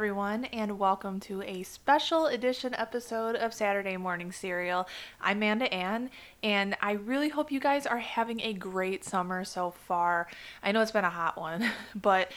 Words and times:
everyone, 0.00 0.46
and 0.46 0.78
welcome 0.78 1.20
to 1.20 1.42
a 1.42 1.62
special 1.62 2.24
edition 2.24 2.74
episode 2.76 3.36
of 3.36 3.52
Saturday 3.52 3.98
Morning 3.98 4.32
Serial. 4.32 4.88
I'm 5.20 5.36
Amanda 5.36 5.70
Ann, 5.74 6.08
and 6.42 6.74
I 6.80 6.92
really 6.92 7.28
hope 7.28 7.52
you 7.52 7.60
guys 7.60 7.86
are 7.86 7.98
having 7.98 8.40
a 8.40 8.54
great 8.54 9.04
summer 9.04 9.44
so 9.44 9.72
far. 9.72 10.26
I 10.62 10.72
know 10.72 10.80
it's 10.80 10.90
been 10.90 11.04
a 11.04 11.10
hot 11.10 11.38
one, 11.38 11.70
but 11.94 12.32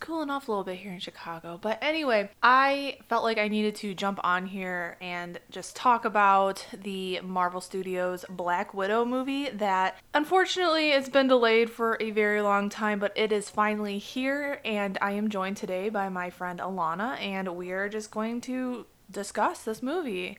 cooling 0.00 0.30
off 0.30 0.48
a 0.48 0.50
little 0.50 0.64
bit 0.64 0.78
here 0.78 0.92
in 0.92 0.98
Chicago. 0.98 1.58
But 1.60 1.78
anyway, 1.82 2.30
I 2.42 2.98
felt 3.08 3.22
like 3.22 3.38
I 3.38 3.48
needed 3.48 3.76
to 3.76 3.94
jump 3.94 4.18
on 4.24 4.46
here 4.46 4.96
and 5.00 5.38
just 5.50 5.76
talk 5.76 6.04
about 6.04 6.66
the 6.72 7.20
Marvel 7.20 7.60
Studios 7.60 8.24
Black 8.28 8.74
Widow 8.74 9.04
movie 9.04 9.50
that 9.50 9.98
unfortunately 10.14 10.90
it's 10.90 11.08
been 11.08 11.28
delayed 11.28 11.70
for 11.70 11.96
a 12.00 12.10
very 12.10 12.40
long 12.40 12.68
time, 12.68 12.98
but 12.98 13.12
it 13.16 13.32
is 13.32 13.50
finally 13.50 13.98
here. 13.98 14.60
And 14.64 14.98
I 15.00 15.12
am 15.12 15.28
joined 15.28 15.56
today 15.56 15.88
by 15.88 16.08
my 16.08 16.30
friend 16.30 16.58
Alana, 16.58 17.20
and 17.20 17.56
we 17.56 17.70
are 17.70 17.88
just 17.88 18.10
going 18.10 18.40
to 18.42 18.86
discuss 19.10 19.64
this 19.64 19.82
movie. 19.82 20.38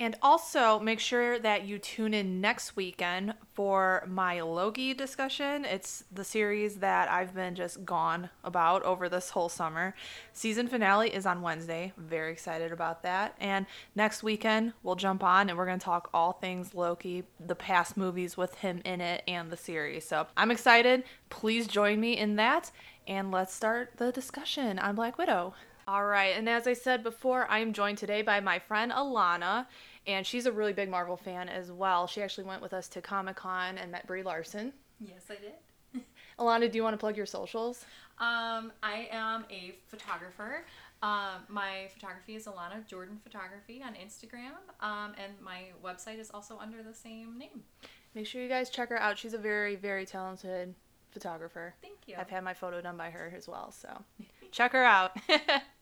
And 0.00 0.16
also 0.22 0.80
make 0.80 0.98
sure 0.98 1.38
that 1.38 1.66
you 1.66 1.78
tune 1.78 2.14
in 2.14 2.40
next 2.40 2.74
weekend 2.74 3.34
for 3.52 4.04
my 4.08 4.40
Loki 4.40 4.92
discussion. 4.92 5.64
It's 5.64 6.02
the 6.10 6.24
series 6.24 6.76
that 6.78 7.08
I've 7.08 7.32
been 7.32 7.54
just 7.54 7.84
gone 7.84 8.30
about 8.42 8.82
over 8.82 9.08
this 9.08 9.30
whole 9.30 9.48
summer. 9.48 9.94
Season 10.32 10.66
finale 10.66 11.14
is 11.14 11.26
on 11.26 11.42
Wednesday. 11.42 11.92
Very 11.96 12.32
excited 12.32 12.72
about 12.72 13.04
that. 13.04 13.36
And 13.38 13.66
next 13.94 14.24
weekend, 14.24 14.72
we'll 14.82 14.96
jump 14.96 15.22
on 15.22 15.48
and 15.48 15.56
we're 15.56 15.66
going 15.66 15.78
to 15.78 15.84
talk 15.84 16.10
all 16.12 16.32
things 16.32 16.74
Loki, 16.74 17.22
the 17.38 17.54
past 17.54 17.96
movies 17.96 18.36
with 18.36 18.56
him 18.56 18.82
in 18.84 19.00
it, 19.00 19.22
and 19.28 19.48
the 19.48 19.56
series. 19.56 20.04
So 20.04 20.26
I'm 20.36 20.50
excited. 20.50 21.04
Please 21.30 21.68
join 21.68 22.00
me 22.00 22.18
in 22.18 22.34
that. 22.34 22.72
And 23.06 23.30
let's 23.30 23.54
start 23.54 23.92
the 23.98 24.10
discussion 24.10 24.80
on 24.80 24.96
Black 24.96 25.18
Widow. 25.18 25.54
All 25.86 26.06
right, 26.06 26.34
and 26.36 26.48
as 26.48 26.66
I 26.66 26.72
said 26.72 27.02
before, 27.02 27.46
I 27.50 27.58
am 27.58 27.74
joined 27.74 27.98
today 27.98 28.22
by 28.22 28.40
my 28.40 28.58
friend 28.58 28.90
Alana, 28.90 29.66
and 30.06 30.26
she's 30.26 30.46
a 30.46 30.52
really 30.52 30.72
big 30.72 30.88
Marvel 30.88 31.16
fan 31.16 31.50
as 31.50 31.70
well. 31.70 32.06
She 32.06 32.22
actually 32.22 32.44
went 32.44 32.62
with 32.62 32.72
us 32.72 32.88
to 32.88 33.02
Comic 33.02 33.36
Con 33.36 33.76
and 33.76 33.92
met 33.92 34.06
Brie 34.06 34.22
Larson. 34.22 34.72
Yes, 34.98 35.24
I 35.28 35.34
did. 35.34 36.02
Alana, 36.38 36.70
do 36.70 36.76
you 36.76 36.82
want 36.82 36.94
to 36.94 36.98
plug 36.98 37.18
your 37.18 37.26
socials? 37.26 37.84
Um, 38.18 38.72
I 38.82 39.08
am 39.10 39.44
a 39.50 39.74
photographer. 39.88 40.64
Um, 41.02 41.42
my 41.48 41.88
photography 41.92 42.34
is 42.34 42.46
Alana 42.46 42.86
Jordan 42.86 43.20
Photography 43.22 43.82
on 43.84 43.92
Instagram, 43.92 44.54
um, 44.80 45.12
and 45.22 45.34
my 45.42 45.64
website 45.84 46.18
is 46.18 46.30
also 46.30 46.56
under 46.58 46.82
the 46.82 46.94
same 46.94 47.36
name. 47.36 47.62
Make 48.14 48.26
sure 48.26 48.40
you 48.40 48.48
guys 48.48 48.70
check 48.70 48.88
her 48.88 48.98
out. 48.98 49.18
She's 49.18 49.34
a 49.34 49.38
very, 49.38 49.76
very 49.76 50.06
talented 50.06 50.74
photographer. 51.10 51.74
Thank 51.82 51.98
you. 52.06 52.14
I've 52.18 52.30
had 52.30 52.42
my 52.42 52.54
photo 52.54 52.80
done 52.80 52.96
by 52.96 53.10
her 53.10 53.32
as 53.36 53.46
well, 53.46 53.70
so 53.70 54.02
check 54.50 54.72
her 54.72 54.84
out. 54.84 55.12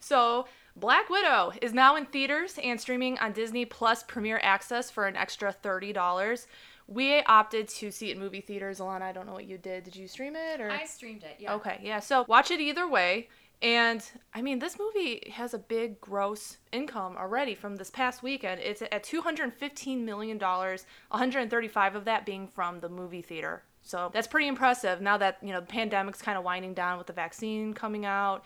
so, 0.00 0.46
Black 0.74 1.10
Widow 1.10 1.52
is 1.60 1.74
now 1.74 1.96
in 1.96 2.06
theaters 2.06 2.58
and 2.62 2.80
streaming 2.80 3.18
on 3.18 3.32
Disney 3.32 3.64
Plus 3.64 4.02
Premier 4.02 4.40
Access 4.42 4.90
for 4.90 5.06
an 5.06 5.16
extra 5.16 5.54
$30. 5.62 6.46
We 6.88 7.20
opted 7.22 7.68
to 7.68 7.90
see 7.90 8.10
it 8.10 8.16
in 8.16 8.22
movie 8.22 8.40
theaters. 8.40 8.80
Alana, 8.80 9.02
I 9.02 9.12
don't 9.12 9.26
know 9.26 9.34
what 9.34 9.44
you 9.44 9.58
did. 9.58 9.84
Did 9.84 9.96
you 9.96 10.08
stream 10.08 10.34
it 10.34 10.60
or? 10.60 10.70
I 10.70 10.84
streamed 10.84 11.24
it. 11.24 11.36
Yeah. 11.38 11.54
Okay, 11.54 11.78
yeah. 11.82 12.00
So 12.00 12.24
watch 12.26 12.50
it 12.50 12.60
either 12.60 12.88
way. 12.88 13.28
And 13.60 14.02
I 14.34 14.42
mean, 14.42 14.58
this 14.58 14.78
movie 14.78 15.30
has 15.32 15.54
a 15.54 15.58
big 15.58 16.00
gross 16.00 16.56
income 16.72 17.16
already 17.16 17.54
from 17.54 17.76
this 17.76 17.90
past 17.90 18.22
weekend. 18.22 18.60
It's 18.60 18.82
at 18.82 19.04
$215 19.04 20.02
million, 20.02 20.38
135 20.38 21.94
of 21.94 22.04
that 22.06 22.26
being 22.26 22.48
from 22.48 22.80
the 22.80 22.88
movie 22.88 23.22
theater. 23.22 23.62
So 23.82 24.10
that's 24.12 24.26
pretty 24.26 24.48
impressive 24.48 25.00
now 25.00 25.16
that, 25.18 25.38
you 25.42 25.52
know, 25.52 25.60
the 25.60 25.66
pandemic's 25.66 26.22
kind 26.22 26.36
of 26.36 26.44
winding 26.44 26.74
down 26.74 26.98
with 26.98 27.06
the 27.06 27.12
vaccine 27.12 27.72
coming 27.72 28.04
out 28.04 28.44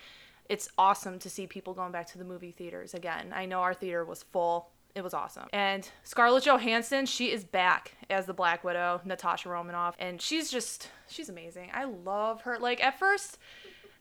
it's 0.49 0.69
awesome 0.79 1.19
to 1.21 1.31
see 1.31 1.47
people 1.47 1.75
going 1.75 1.93
back 1.93 2.07
to 2.09 2.19
the 2.19 2.25
movie 2.25 2.53
theaters 2.53 2.95
again. 2.95 3.33
I 3.35 3.47
know 3.47 3.61
our 3.61 3.75
theater 3.75 4.05
was 4.05 4.23
full. 4.23 4.71
It 4.95 5.05
was 5.05 5.13
awesome. 5.13 5.49
And 5.53 5.89
Scarlett 6.05 6.45
Johansson, 6.45 7.05
she 7.05 7.31
is 7.31 7.45
back 7.45 7.93
as 8.09 8.25
the 8.25 8.33
Black 8.33 8.65
Widow, 8.65 9.03
Natasha 9.05 9.49
Romanoff, 9.51 9.95
and 9.99 10.21
she's 10.21 10.51
just 10.51 10.89
she's 11.07 11.29
amazing. 11.29 11.71
I 11.75 11.85
love 11.85 12.43
her. 12.43 12.59
Like 12.59 12.83
at 12.83 12.99
first 12.99 13.39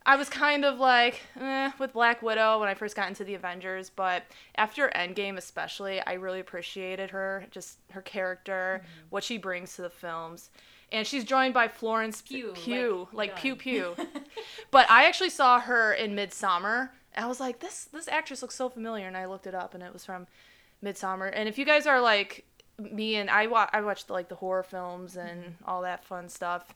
I 0.06 0.16
was 0.16 0.30
kind 0.30 0.64
of 0.64 0.80
like 0.80 1.20
eh, 1.40 1.72
with 1.80 1.94
Black 1.94 2.22
Widow 2.22 2.60
when 2.60 2.70
I 2.70 2.76
first 2.76 2.96
got 2.96 3.10
into 3.10 3.24
the 3.24 3.34
Avengers, 3.34 3.90
but 3.90 4.24
after 4.56 4.92
Endgame 4.96 5.38
especially, 5.38 6.00
I 6.00 6.14
really 6.14 6.40
appreciated 6.40 7.10
her, 7.10 7.46
just 7.50 7.80
her 7.92 8.02
character, 8.02 8.82
mm-hmm. 8.82 9.08
what 9.10 9.24
she 9.24 9.38
brings 9.38 9.76
to 9.76 9.82
the 9.82 9.90
films 9.90 10.52
and 10.92 11.06
she's 11.06 11.24
joined 11.24 11.54
by 11.54 11.68
Florence 11.68 12.22
Pugh, 12.22 12.54
Pugh 12.56 13.08
like, 13.12 13.32
like 13.32 13.40
Pew 13.40 13.56
Pew. 13.56 13.96
but 14.72 14.90
I 14.90 15.06
actually 15.06 15.30
saw 15.30 15.60
her 15.60 15.94
in 15.94 16.16
Midsommar. 16.16 16.90
And 17.14 17.26
I 17.26 17.28
was 17.28 17.40
like, 17.40 17.60
this 17.60 17.86
this 17.86 18.08
actress 18.08 18.42
looks 18.42 18.56
so 18.56 18.70
familiar, 18.70 19.08
and 19.08 19.18
I 19.18 19.26
looked 19.26 19.48
it 19.48 19.56
up, 19.56 19.74
and 19.74 19.84
it 19.84 19.94
was 19.94 20.06
from 20.06 20.28
Midsommar. 20.84 21.32
And 21.34 21.48
if 21.48 21.58
you 21.58 21.66
guys 21.66 21.88
are 21.88 22.02
like 22.02 22.46
me, 22.78 23.16
and 23.16 23.30
I 23.30 23.48
wa- 23.48 23.70
I 23.72 23.82
watched 23.82 24.10
like 24.10 24.30
the 24.30 24.36
horror 24.36 24.64
films 24.64 25.16
and 25.16 25.42
mm-hmm. 25.42 25.70
all 25.70 25.82
that 25.84 26.04
fun 26.04 26.30
stuff, 26.30 26.74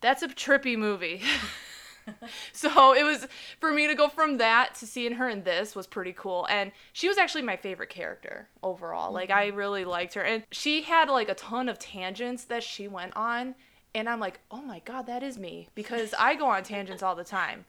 that's 0.00 0.22
a 0.22 0.28
trippy 0.28 0.76
movie. 0.76 1.22
so 2.52 2.94
it 2.94 3.02
was 3.02 3.26
for 3.60 3.72
me 3.72 3.86
to 3.86 3.94
go 3.94 4.08
from 4.08 4.38
that 4.38 4.74
to 4.74 4.86
seeing 4.86 5.12
her 5.12 5.28
in 5.28 5.42
this 5.42 5.74
was 5.74 5.86
pretty 5.86 6.12
cool 6.12 6.46
and 6.50 6.72
she 6.92 7.08
was 7.08 7.18
actually 7.18 7.42
my 7.42 7.56
favorite 7.56 7.90
character 7.90 8.48
overall 8.62 9.06
mm-hmm. 9.06 9.14
like 9.14 9.30
i 9.30 9.48
mm-hmm. 9.48 9.56
really 9.56 9.84
liked 9.84 10.14
her 10.14 10.22
and 10.22 10.42
she 10.50 10.82
had 10.82 11.08
like 11.08 11.28
a 11.28 11.34
ton 11.34 11.68
of 11.68 11.78
tangents 11.78 12.44
that 12.44 12.62
she 12.62 12.88
went 12.88 13.16
on 13.16 13.54
and 13.94 14.08
i'm 14.08 14.20
like 14.20 14.40
oh 14.50 14.62
my 14.62 14.80
god 14.84 15.06
that 15.06 15.22
is 15.22 15.38
me 15.38 15.68
because 15.74 16.14
i 16.18 16.34
go 16.34 16.46
on 16.46 16.62
tangents 16.62 17.02
all 17.02 17.14
the 17.14 17.24
time 17.24 17.64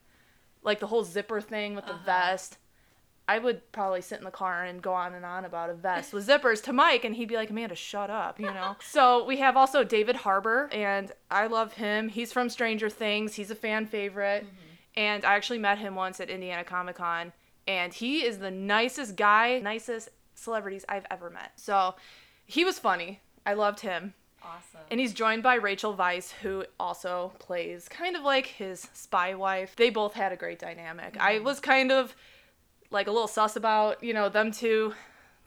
like 0.64 0.80
the 0.80 0.88
whole 0.88 1.04
zipper 1.04 1.42
thing 1.42 1.76
with 1.76 1.86
the 1.86 1.94
uh-huh. 1.94 2.06
vest 2.06 2.58
I 3.30 3.38
would 3.38 3.72
probably 3.72 4.02
sit 4.02 4.18
in 4.18 4.26
the 4.26 4.32
car 4.32 4.64
and 4.64 4.82
go 4.82 4.92
on 4.92 5.14
and 5.14 5.24
on 5.24 5.46
about 5.46 5.70
a 5.70 5.76
vest 5.76 6.14
with 6.14 6.28
zippers 6.28 6.64
to 6.64 6.74
Mike, 6.74 7.06
and 7.06 7.16
he'd 7.16 7.28
be 7.30 7.36
like, 7.36 7.52
Amanda, 7.52 7.76
shut 7.76 8.10
up, 8.10 8.40
you 8.40 8.48
know? 8.48 8.76
so 8.84 9.24
we 9.24 9.38
have 9.38 9.56
also 9.56 9.84
David 9.84 10.16
Harbour, 10.16 10.68
and 10.72 11.12
I 11.30 11.46
love 11.46 11.74
him. 11.74 12.10
He's 12.10 12.34
from 12.34 12.50
Stranger 12.50 12.90
Things, 12.90 13.36
he's 13.36 13.52
a 13.52 13.56
fan 13.56 13.86
favorite. 13.86 14.46
Mm-hmm. 14.46 14.56
And 14.96 15.26
I 15.26 15.36
actually 15.36 15.60
met 15.60 15.78
him 15.78 15.94
once 15.94 16.20
at 16.20 16.32
Indiana 16.32 16.64
Comic 16.64 16.96
Con, 16.96 17.32
and 17.68 17.94
he 17.94 18.26
is 18.26 18.40
the 18.40 18.50
nicest 18.50 19.16
guy, 19.16 19.60
nicest 19.60 20.10
celebrities 20.34 20.84
I've 20.90 21.06
ever 21.12 21.30
met. 21.30 21.52
So 21.56 21.94
he 22.48 22.66
was 22.66 22.80
funny. 22.80 23.22
I 23.46 23.54
loved 23.54 23.82
him. 23.82 24.16
Awesome. 24.42 24.82
And 24.90 25.00
he's 25.00 25.14
joined 25.14 25.44
by 25.44 25.54
Rachel 25.56 25.96
Weisz, 25.96 26.32
who 26.42 26.66
also 26.80 27.34
plays 27.38 27.88
kind 27.88 28.16
of 28.16 28.24
like 28.24 28.48
his 28.48 28.88
spy 28.94 29.36
wife. 29.36 29.76
They 29.76 29.92
both 29.92 30.16
had 30.16 30.32
a 30.32 30.36
great 30.36 30.58
dynamic. 30.58 31.14
Mm-hmm. 31.14 31.22
I 31.22 31.40
was 31.40 31.60
kind 31.60 31.92
of 31.92 32.16
like 32.92 33.08
a 33.08 33.12
little 33.12 33.28
sus 33.28 33.56
about, 33.56 34.04
you 34.04 34.14
know, 34.14 34.30
them 34.30 34.52
two 34.52 34.94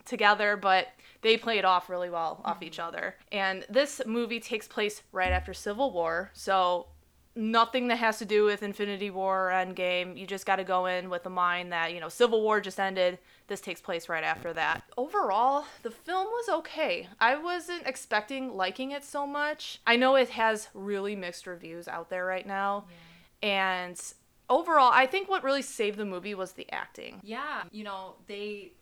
together, 0.05 0.57
but 0.57 0.89
they 1.23 1.37
play 1.37 1.59
it 1.59 1.65
off 1.65 1.89
really 1.89 2.11
well 2.11 2.41
off 2.45 2.57
mm-hmm. 2.57 2.65
each 2.65 2.79
other. 2.79 3.15
And 3.31 3.65
this 3.69 4.01
movie 4.07 4.41
takes 4.41 4.67
place 4.67 5.03
right 5.13 5.33
after 5.33 5.55
Civil 5.55 5.93
War, 5.93 6.31
so 6.35 6.87
nothing 7.35 7.89
that 7.89 7.97
has 7.97 8.19
to 8.19 8.25
do 8.25 8.45
with 8.45 8.63
Infinity 8.63 9.11
War 9.11 9.49
or 9.49 9.53
Endgame. 9.53 10.19
You 10.19 10.27
just 10.27 10.45
got 10.45 10.57
to 10.57 10.65
go 10.65 10.87
in 10.87 11.09
with 11.09 11.23
the 11.23 11.31
mind 11.31 11.73
that, 11.73 11.95
you 11.95 12.01
know, 12.01 12.09
Civil 12.09 12.43
War 12.43 12.61
just 12.61 12.79
ended. 12.79 13.19
This 13.47 13.61
takes 13.61 13.81
place 13.81 14.09
right 14.09 14.25
after 14.25 14.53
that. 14.53 14.83
Overall, 14.99 15.65
the 15.83 15.91
film 15.91 16.27
was 16.27 16.49
okay. 16.59 17.09
I 17.21 17.37
wasn't 17.37 17.87
expecting 17.87 18.55
liking 18.55 18.91
it 18.91 19.05
so 19.05 19.27
much. 19.27 19.81
I 19.87 19.97
know 19.97 20.17
it 20.17 20.31
has 20.31 20.69
really 20.75 21.17
mixed 21.17 21.47
reviews 21.47 21.89
out 21.89 22.11
there 22.11 22.27
right 22.27 22.47
now. 22.47 22.85
Yeah. 23.43 23.49
And 23.49 24.03
overall, 24.53 24.91
I 24.93 25.07
think 25.07 25.29
what 25.29 25.43
really 25.43 25.63
saved 25.63 25.99
the 25.99 26.05
movie 26.05 26.35
was 26.35 26.53
the 26.53 26.71
acting. 26.71 27.21
Yeah, 27.23 27.63
you 27.71 27.85
know, 27.85 28.17
they 28.27 28.73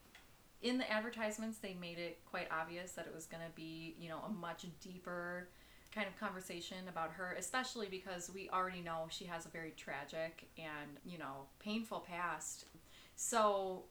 in 0.63 0.77
the 0.77 0.91
advertisements 0.93 1.59
they 1.59 1.75
made 1.81 1.99
it 1.99 2.19
quite 2.31 2.49
obvious 2.51 2.93
that 2.93 3.07
it 3.07 3.15
was 3.15 3.27
going 3.27 3.43
to 3.43 3.55
be, 3.55 3.95
you 3.99 4.09
know, 4.09 4.21
a 4.27 4.31
much 4.31 4.67
deeper 4.83 5.49
kind 5.95 6.07
of 6.07 6.19
conversation 6.21 6.77
about 6.89 7.13
her, 7.13 7.35
especially 7.39 7.87
because 7.91 8.31
we 8.33 8.49
already 8.51 8.81
know 8.81 9.07
she 9.09 9.25
has 9.25 9.47
a 9.47 9.49
very 9.49 9.73
tragic 9.77 10.49
and, 10.59 10.99
you 11.05 11.19
know, 11.19 11.47
painful 11.59 12.01
past. 12.01 12.67
So, 13.17 13.85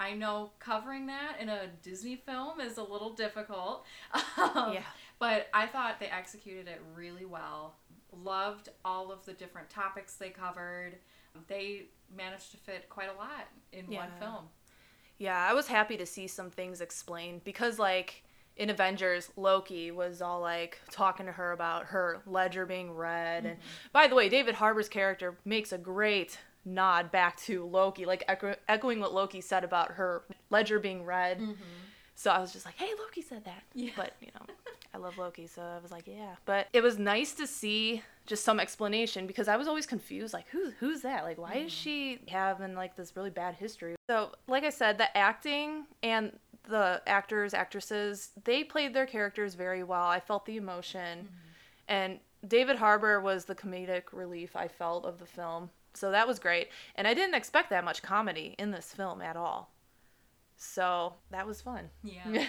I 0.00 0.14
know 0.14 0.50
covering 0.60 1.06
that 1.06 1.36
in 1.40 1.48
a 1.48 1.66
Disney 1.82 2.16
film 2.16 2.60
is 2.60 2.76
a 2.78 2.82
little 2.82 3.10
difficult. 3.10 3.84
Um, 4.38 4.72
yeah. 4.72 4.82
But 5.18 5.48
I 5.52 5.66
thought 5.66 5.98
they 5.98 6.06
executed 6.06 6.68
it 6.68 6.80
really 6.94 7.24
well. 7.24 7.74
Loved 8.12 8.70
all 8.84 9.12
of 9.12 9.24
the 9.24 9.32
different 9.32 9.68
topics 9.70 10.14
they 10.14 10.30
covered. 10.30 10.96
They 11.46 11.86
managed 12.16 12.50
to 12.52 12.56
fit 12.56 12.88
quite 12.88 13.08
a 13.08 13.18
lot 13.18 13.48
in 13.72 13.90
yeah. 13.90 13.98
one 13.98 14.10
film. 14.18 14.44
Yeah, 15.18 15.46
I 15.48 15.52
was 15.52 15.66
happy 15.66 15.96
to 15.96 16.06
see 16.06 16.26
some 16.26 16.50
things 16.50 16.80
explained 16.80 17.44
because, 17.44 17.78
like, 17.78 18.22
in 18.56 18.70
Avengers, 18.70 19.30
Loki 19.36 19.90
was 19.90 20.20
all 20.20 20.40
like 20.40 20.80
talking 20.90 21.26
to 21.26 21.32
her 21.32 21.52
about 21.52 21.86
her 21.86 22.20
ledger 22.26 22.66
being 22.66 22.92
read. 22.92 23.44
Mm-hmm. 23.44 23.52
And 23.52 23.58
by 23.92 24.08
the 24.08 24.14
way, 24.14 24.28
David 24.28 24.56
Harbour's 24.56 24.88
character 24.88 25.36
makes 25.44 25.72
a 25.72 25.78
great 25.78 26.38
nod 26.64 27.10
back 27.12 27.36
to 27.42 27.64
Loki, 27.66 28.04
like 28.04 28.24
echo- 28.26 28.56
echoing 28.68 29.00
what 29.00 29.14
Loki 29.14 29.40
said 29.40 29.64
about 29.64 29.92
her 29.92 30.24
ledger 30.50 30.78
being 30.78 31.04
read. 31.04 31.38
Mm-hmm. 31.38 31.52
So 32.14 32.32
I 32.32 32.40
was 32.40 32.52
just 32.52 32.66
like, 32.66 32.74
hey, 32.76 32.90
Loki 32.98 33.22
said 33.22 33.44
that. 33.44 33.62
Yeah. 33.74 33.92
But, 33.96 34.14
you 34.20 34.28
know, 34.34 34.54
I 34.98 35.00
love 35.00 35.18
Loki, 35.18 35.46
so 35.46 35.62
I 35.62 35.78
was 35.80 35.90
like, 35.90 36.06
yeah. 36.06 36.34
But 36.44 36.68
it 36.72 36.82
was 36.82 36.98
nice 36.98 37.32
to 37.34 37.46
see 37.46 38.02
just 38.26 38.44
some 38.44 38.58
explanation 38.58 39.26
because 39.26 39.48
I 39.48 39.56
was 39.56 39.68
always 39.68 39.86
confused, 39.86 40.34
like, 40.34 40.48
who's 40.48 40.72
who's 40.80 41.02
that? 41.02 41.24
Like, 41.24 41.38
why 41.38 41.54
is 41.54 41.72
mm. 41.72 41.76
she 41.76 42.20
having 42.28 42.74
like 42.74 42.96
this 42.96 43.16
really 43.16 43.30
bad 43.30 43.54
history? 43.54 43.94
So, 44.08 44.32
like 44.48 44.64
I 44.64 44.70
said, 44.70 44.98
the 44.98 45.16
acting 45.16 45.86
and 46.02 46.32
the 46.68 47.00
actors, 47.06 47.54
actresses, 47.54 48.30
they 48.44 48.64
played 48.64 48.92
their 48.92 49.06
characters 49.06 49.54
very 49.54 49.84
well. 49.84 50.06
I 50.06 50.20
felt 50.20 50.44
the 50.46 50.56
emotion. 50.56 51.18
Mm-hmm. 51.18 51.34
And 51.88 52.18
David 52.46 52.76
Harbour 52.76 53.20
was 53.20 53.44
the 53.44 53.54
comedic 53.54 54.04
relief 54.12 54.54
I 54.54 54.68
felt 54.68 55.04
of 55.04 55.18
the 55.18 55.26
film. 55.26 55.70
So 55.94 56.10
that 56.10 56.28
was 56.28 56.38
great. 56.38 56.68
And 56.94 57.06
I 57.06 57.14
didn't 57.14 57.34
expect 57.34 57.70
that 57.70 57.84
much 57.84 58.02
comedy 58.02 58.54
in 58.58 58.70
this 58.70 58.92
film 58.92 59.22
at 59.22 59.36
all. 59.36 59.70
So 60.58 61.14
that 61.30 61.46
was 61.46 61.60
fun. 61.62 61.88
Yeah. 62.02 62.44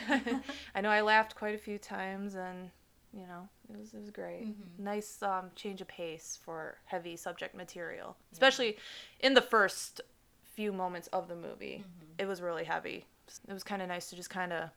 I 0.76 0.82
know 0.82 0.90
I 0.90 1.02
laughed 1.02 1.36
quite 1.36 1.56
a 1.56 1.60
few 1.60 1.78
times 1.78 2.36
and 2.36 2.72
you 3.14 3.26
know, 3.26 3.48
it 3.72 3.78
was 3.80 3.94
it 3.94 4.00
was 4.00 4.10
great. 4.12 4.48
Mhm. 4.48 4.80
Nice 4.80 5.22
um, 5.24 5.52
change 5.56 5.80
of 5.82 5.88
pace 5.88 6.38
for 6.44 6.78
heavy 6.86 7.16
subject 7.16 7.56
material. 7.56 8.18
Especially 8.34 8.78
in 9.20 9.34
the 9.36 9.42
first 9.42 10.02
few 10.44 10.72
moments 10.74 11.08
of 11.14 11.28
the 11.28 11.36
movie. 11.36 11.84
It 12.18 12.28
was 12.28 12.42
really 12.42 12.66
heavy. 12.66 13.06
It 13.48 13.54
was 13.54 13.64
kind 13.64 13.82
of 13.82 13.88
nice 13.88 14.10
to 14.10 14.16
just 14.16 14.30
kind 14.30 14.52
of 14.52 14.70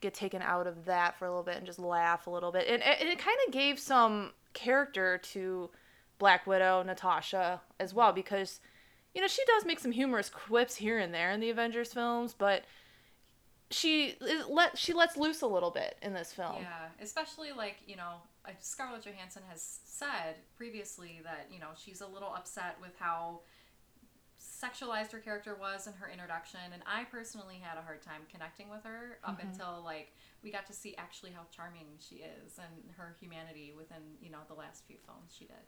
get 0.00 0.12
taken 0.14 0.42
out 0.42 0.66
of 0.66 0.84
that 0.84 1.18
for 1.18 1.24
a 1.24 1.30
little 1.30 1.42
bit 1.42 1.56
and 1.56 1.66
just 1.66 1.78
laugh 1.78 2.26
a 2.26 2.30
little 2.30 2.52
bit. 2.52 2.68
And, 2.68 2.82
and 2.82 3.08
it 3.08 3.18
kind 3.18 3.36
of 3.46 3.52
gave 3.52 3.78
some 3.78 4.32
character 4.52 5.18
to 5.18 5.70
Black 6.18 6.46
Widow, 6.46 6.82
Natasha 6.82 7.60
as 7.80 7.92
well 7.94 8.12
because 8.12 8.60
you 9.14 9.20
know, 9.20 9.28
she 9.28 9.42
does 9.46 9.64
make 9.64 9.78
some 9.78 9.92
humorous 9.92 10.28
quips 10.28 10.74
here 10.76 10.98
and 10.98 11.14
there 11.14 11.30
in 11.30 11.40
the 11.40 11.50
Avengers 11.50 11.92
films, 11.92 12.34
but 12.36 12.64
she 13.70 14.14
let 14.48 14.76
she 14.76 14.92
lets 14.92 15.16
loose 15.16 15.40
a 15.42 15.46
little 15.46 15.70
bit 15.70 15.96
in 16.02 16.12
this 16.14 16.32
film. 16.32 16.56
Yeah, 16.60 16.88
especially 17.00 17.52
like 17.52 17.76
you 17.86 17.96
know, 17.96 18.16
Scarlett 18.60 19.04
Johansson 19.04 19.42
has 19.48 19.78
said 19.84 20.36
previously 20.56 21.20
that 21.24 21.46
you 21.52 21.58
know 21.60 21.68
she's 21.76 22.00
a 22.00 22.06
little 22.06 22.32
upset 22.34 22.76
with 22.80 22.92
how 22.98 23.40
sexualized 24.40 25.10
her 25.12 25.18
character 25.18 25.56
was 25.58 25.86
in 25.86 25.92
her 25.94 26.08
introduction, 26.10 26.60
and 26.72 26.82
I 26.86 27.04
personally 27.04 27.56
had 27.62 27.78
a 27.78 27.82
hard 27.82 28.02
time 28.02 28.22
connecting 28.30 28.68
with 28.70 28.84
her 28.84 29.18
up 29.24 29.38
Mm-hmm. 29.38 29.48
until 29.50 29.82
like 29.84 30.12
we 30.42 30.50
got 30.52 30.66
to 30.66 30.72
see 30.72 30.94
actually 30.96 31.32
how 31.32 31.42
charming 31.50 31.86
she 31.98 32.16
is 32.16 32.58
and 32.58 32.92
her 32.96 33.16
humanity 33.20 33.72
within 33.76 34.02
you 34.20 34.30
know 34.30 34.38
the 34.48 34.54
last 34.54 34.84
few 34.86 34.96
films 35.06 35.34
she 35.36 35.46
did. 35.46 35.64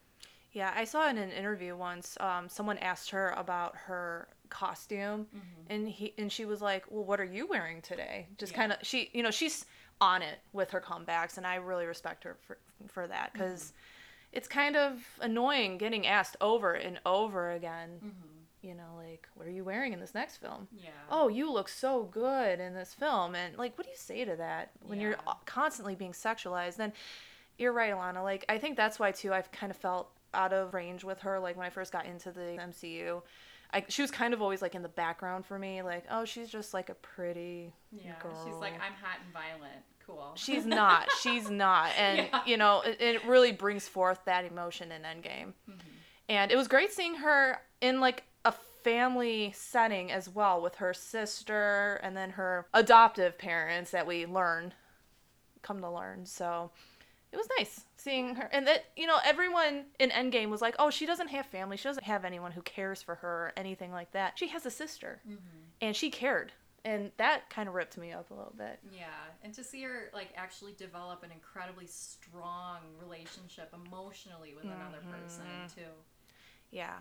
Yeah, 0.56 0.72
I 0.74 0.84
saw 0.84 1.06
in 1.10 1.18
an 1.18 1.30
interview 1.32 1.76
once. 1.76 2.16
Um, 2.18 2.48
someone 2.48 2.78
asked 2.78 3.10
her 3.10 3.34
about 3.36 3.76
her 3.76 4.26
costume, 4.48 5.26
mm-hmm. 5.26 5.38
and 5.68 5.86
he 5.86 6.14
and 6.16 6.32
she 6.32 6.46
was 6.46 6.62
like, 6.62 6.86
"Well, 6.88 7.04
what 7.04 7.20
are 7.20 7.26
you 7.26 7.46
wearing 7.46 7.82
today?" 7.82 8.26
Just 8.38 8.52
Yeah. 8.52 8.58
kind 8.60 8.72
of 8.72 8.78
she, 8.80 9.10
you 9.12 9.22
know, 9.22 9.30
she's 9.30 9.66
on 10.00 10.22
it 10.22 10.38
with 10.54 10.70
her 10.70 10.80
comebacks, 10.80 11.36
and 11.36 11.46
I 11.46 11.56
really 11.56 11.84
respect 11.84 12.24
her 12.24 12.38
for 12.40 12.56
for 12.86 13.06
that 13.06 13.34
mm-hmm. 13.34 13.42
because 13.42 13.74
it's 14.32 14.48
kind 14.48 14.76
of 14.76 15.06
annoying 15.20 15.76
getting 15.76 16.06
asked 16.06 16.38
over 16.40 16.72
and 16.72 17.00
over 17.04 17.50
again. 17.50 17.90
Mm-hmm. 17.98 18.28
You 18.62 18.74
know, 18.76 18.96
like, 18.96 19.28
what 19.34 19.46
are 19.46 19.50
you 19.50 19.62
wearing 19.62 19.92
in 19.92 20.00
this 20.00 20.14
next 20.14 20.38
film? 20.38 20.68
Yeah. 20.72 20.88
Oh, 21.10 21.28
you 21.28 21.52
look 21.52 21.68
so 21.68 22.04
good 22.04 22.60
in 22.60 22.72
this 22.72 22.94
film, 22.94 23.34
and 23.34 23.58
like, 23.58 23.76
what 23.76 23.84
do 23.84 23.90
you 23.90 23.98
say 23.98 24.24
to 24.24 24.36
that 24.36 24.70
when 24.80 25.00
you're 25.02 25.16
constantly 25.44 25.94
being 25.94 26.12
sexualized? 26.12 26.76
Then 26.76 26.94
you're 27.58 27.74
right, 27.74 27.92
Alana. 27.92 28.22
Like, 28.22 28.46
I 28.48 28.56
think 28.56 28.78
that's 28.78 28.98
why 28.98 29.12
too. 29.12 29.34
I've 29.34 29.52
kind 29.52 29.70
of 29.70 29.76
felt 29.76 30.15
out 30.34 30.52
of 30.52 30.74
range 30.74 31.04
with 31.04 31.20
her. 31.20 31.38
Like 31.38 31.56
when 31.56 31.66
I 31.66 31.70
first 31.70 31.92
got 31.92 32.06
into 32.06 32.30
the 32.30 32.58
MCU, 32.58 33.22
I, 33.72 33.84
she 33.88 34.02
was 34.02 34.10
kind 34.10 34.32
of 34.32 34.42
always 34.42 34.62
like 34.62 34.74
in 34.74 34.82
the 34.82 34.88
background 34.88 35.44
for 35.44 35.58
me. 35.58 35.82
Like, 35.82 36.04
oh, 36.10 36.24
she's 36.24 36.48
just 36.48 36.72
like 36.74 36.88
a 36.88 36.94
pretty 36.94 37.72
yeah. 37.92 38.14
girl. 38.20 38.40
She's 38.44 38.60
like, 38.60 38.74
I'm 38.74 38.92
hot 38.92 39.18
and 39.24 39.32
violent. 39.32 39.82
Cool. 40.06 40.32
She's 40.36 40.64
not. 40.64 41.08
She's 41.20 41.50
not. 41.50 41.90
And 41.98 42.18
Yeah. 42.18 42.40
you 42.46 42.56
know, 42.56 42.82
it, 42.82 43.00
it 43.00 43.24
really 43.24 43.50
brings 43.52 43.88
forth 43.88 44.20
that 44.24 44.44
emotion 44.44 44.92
in 44.92 45.02
Endgame. 45.02 45.52
Mm-hmm. 45.68 45.88
And 46.28 46.52
it 46.52 46.56
was 46.56 46.68
great 46.68 46.92
seeing 46.92 47.16
her 47.16 47.58
in 47.80 48.00
like 48.00 48.22
a 48.44 48.52
family 48.52 49.52
setting 49.56 50.12
as 50.12 50.28
well 50.28 50.60
with 50.62 50.76
her 50.76 50.94
sister 50.94 51.98
and 52.04 52.16
then 52.16 52.30
her 52.30 52.66
adoptive 52.72 53.36
parents 53.36 53.90
that 53.90 54.06
we 54.06 54.26
learn 54.26 54.72
come 55.62 55.80
to 55.80 55.90
learn. 55.90 56.24
So 56.24 56.70
it 57.36 57.38
was 57.38 57.48
nice 57.58 57.84
seeing 57.96 58.34
her 58.36 58.48
and 58.52 58.66
that 58.66 58.84
you 58.96 59.06
know 59.06 59.18
everyone 59.24 59.84
in 59.98 60.10
endgame 60.10 60.48
was 60.48 60.62
like 60.62 60.74
oh 60.78 60.88
she 60.90 61.04
doesn't 61.06 61.28
have 61.28 61.44
family 61.46 61.76
she 61.76 61.84
doesn't 61.84 62.04
have 62.04 62.24
anyone 62.24 62.52
who 62.52 62.62
cares 62.62 63.02
for 63.02 63.16
her 63.16 63.28
or 63.28 63.52
anything 63.56 63.92
like 63.92 64.10
that 64.12 64.38
she 64.38 64.48
has 64.48 64.64
a 64.64 64.70
sister 64.70 65.20
and 65.80 65.94
she 65.94 66.08
cared 66.10 66.52
and 66.84 67.10
that 67.16 67.50
kind 67.50 67.68
of 67.68 67.74
ripped 67.74 67.98
me 67.98 68.12
up 68.12 68.30
a 68.30 68.34
little 68.34 68.54
bit 68.56 68.78
Yeah, 68.94 69.06
and 69.42 69.52
to 69.54 69.64
see 69.64 69.82
her 69.82 70.08
like 70.14 70.28
actually 70.36 70.72
develop 70.78 71.22
an 71.24 71.30
incredibly 71.32 71.86
strong 71.86 72.78
relationship 73.02 73.74
emotionally 73.74 74.54
with 74.54 74.64
another 74.64 75.02
person 75.10 75.44
Mm-hmm. 75.44 75.80
too. 75.80 75.90
Yeah. 76.70 76.94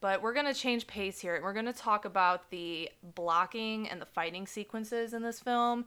But 0.00 0.22
we're 0.22 0.32
going 0.34 0.46
to 0.46 0.54
change 0.54 0.86
pace 0.86 1.18
here. 1.18 1.40
We're 1.42 1.52
going 1.52 1.66
to 1.66 1.72
talk 1.72 2.04
about 2.04 2.50
the 2.50 2.88
blocking 3.14 3.88
and 3.88 4.00
the 4.00 4.06
fighting 4.06 4.46
sequences 4.46 5.12
in 5.12 5.22
this 5.22 5.40
film, 5.40 5.86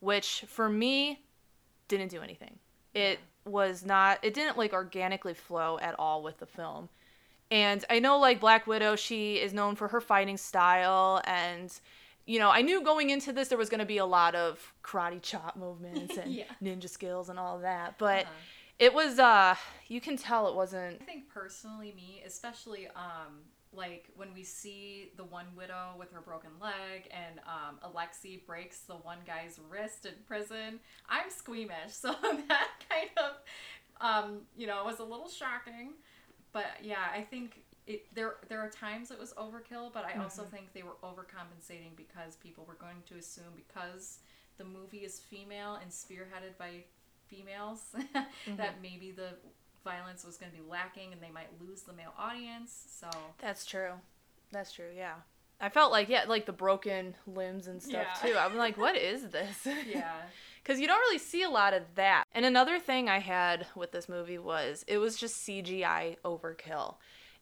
which 0.00 0.44
for 0.48 0.68
me 0.68 1.20
didn't 1.88 2.08
do 2.10 2.22
anything. 2.22 2.58
It 2.94 3.20
was 3.44 3.84
not, 3.84 4.18
it 4.22 4.34
didn't 4.34 4.56
like 4.58 4.72
organically 4.72 5.34
flow 5.34 5.78
at 5.80 5.94
all 5.98 6.22
with 6.22 6.38
the 6.38 6.46
film. 6.46 6.88
And 7.50 7.84
I 7.90 7.98
know 7.98 8.18
like 8.18 8.40
Black 8.40 8.66
Widow, 8.66 8.96
she 8.96 9.34
is 9.34 9.52
known 9.52 9.74
for 9.76 9.88
her 9.88 10.00
fighting 10.00 10.36
style 10.36 11.20
and 11.24 11.72
you 12.24 12.38
know, 12.38 12.50
I 12.50 12.62
knew 12.62 12.82
going 12.84 13.10
into 13.10 13.32
this 13.32 13.48
there 13.48 13.58
was 13.58 13.68
going 13.68 13.80
to 13.80 13.84
be 13.84 13.98
a 13.98 14.06
lot 14.06 14.36
of 14.36 14.72
karate 14.84 15.20
chop 15.20 15.56
movements 15.56 16.16
and 16.22 16.36
Yeah. 16.36 16.44
ninja 16.62 16.88
skills 16.88 17.28
and 17.28 17.38
all 17.38 17.58
that, 17.58 17.98
but 17.98 18.22
Uh-huh. 18.24 18.32
it 18.78 18.94
was 18.94 19.18
uh 19.18 19.56
you 19.88 20.00
can 20.00 20.16
tell 20.16 20.46
it 20.48 20.54
wasn't 20.54 21.02
I 21.02 21.04
think 21.04 21.28
personally, 21.28 21.92
me, 21.96 22.22
especially 22.24 22.86
um, 22.94 23.42
like 23.74 24.10
when 24.16 24.34
we 24.34 24.42
see 24.42 25.12
the 25.16 25.24
one 25.24 25.46
widow 25.56 25.94
with 25.98 26.12
her 26.12 26.20
broken 26.20 26.50
leg 26.60 27.08
and 27.10 27.40
um, 27.46 27.78
Alexi 27.82 28.44
breaks 28.46 28.80
the 28.80 28.94
one 28.94 29.18
guy's 29.26 29.58
wrist 29.70 30.06
in 30.06 30.14
prison, 30.26 30.80
I'm 31.08 31.30
squeamish. 31.30 31.76
So 31.92 32.12
that 32.12 32.68
kind 32.88 33.10
of, 33.16 33.32
um, 34.00 34.40
you 34.56 34.66
know, 34.66 34.84
was 34.84 34.98
a 34.98 35.04
little 35.04 35.28
shocking. 35.28 35.92
But 36.52 36.66
yeah, 36.82 37.06
I 37.14 37.22
think 37.22 37.62
it, 37.86 38.14
there 38.14 38.34
there 38.48 38.60
are 38.60 38.68
times 38.68 39.10
it 39.10 39.18
was 39.18 39.32
overkill, 39.34 39.92
but 39.92 40.04
I 40.04 40.22
also 40.22 40.42
think 40.42 40.72
they 40.72 40.82
were 40.82 40.96
overcompensating 41.02 41.96
because 41.96 42.36
people 42.36 42.64
were 42.66 42.74
going 42.74 43.02
to 43.08 43.16
assume 43.16 43.52
because 43.56 44.18
the 44.58 44.64
movie 44.64 44.98
is 44.98 45.18
female 45.18 45.78
and 45.80 45.90
spearheaded 45.90 46.56
by 46.58 46.84
females 47.26 47.80
that 48.56 48.82
maybe 48.82 49.10
the 49.10 49.30
violence 49.84 50.24
was 50.24 50.36
going 50.36 50.50
to 50.52 50.56
be 50.58 50.64
lacking 50.68 51.12
and 51.12 51.20
they 51.20 51.30
might 51.30 51.48
lose 51.60 51.82
the 51.82 51.92
male 51.92 52.14
audience. 52.18 52.86
So 53.00 53.08
That's 53.38 53.64
true. 53.66 53.92
That's 54.50 54.72
true. 54.72 54.90
Yeah. 54.96 55.14
I 55.60 55.68
felt 55.68 55.92
like 55.92 56.08
yeah, 56.08 56.24
like 56.26 56.46
the 56.46 56.52
broken 56.52 57.14
limbs 57.26 57.66
and 57.68 57.80
stuff 57.82 58.06
Yeah. 58.22 58.28
too. 58.30 58.36
I'm 58.36 58.56
like, 58.56 58.76
what 58.76 58.96
is 59.12 59.28
this? 59.30 59.66
yeah, 59.88 60.12
Because 60.62 60.80
you 60.80 60.86
don't 60.86 60.98
really 61.00 61.18
see 61.18 61.42
a 61.42 61.50
lot 61.50 61.74
of 61.74 61.82
that. 61.96 62.24
And 62.32 62.44
another 62.44 62.78
thing 62.78 63.08
I 63.08 63.18
had 63.18 63.66
with 63.76 63.92
this 63.92 64.08
movie 64.08 64.38
was 64.38 64.84
it 64.88 64.98
was 64.98 65.16
just 65.16 65.46
CGI 65.46 66.16
overkill. 66.24 66.96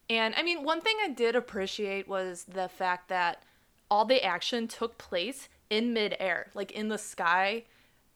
And 0.09 0.35
I 0.37 0.43
mean, 0.43 0.65
one 0.65 0.81
thing 0.81 0.97
I 1.03 1.09
did 1.09 1.37
appreciate 1.37 2.09
was 2.09 2.45
the 2.45 2.69
fact 2.69 3.09
that 3.09 3.43
all 3.91 4.05
the 4.05 4.23
action 4.25 4.69
took 4.69 4.99
place 4.99 5.49
in 5.69 5.93
midair, 5.93 6.51
like 6.55 6.73
in 6.73 6.89
the 6.89 6.99
sky. 6.99 7.65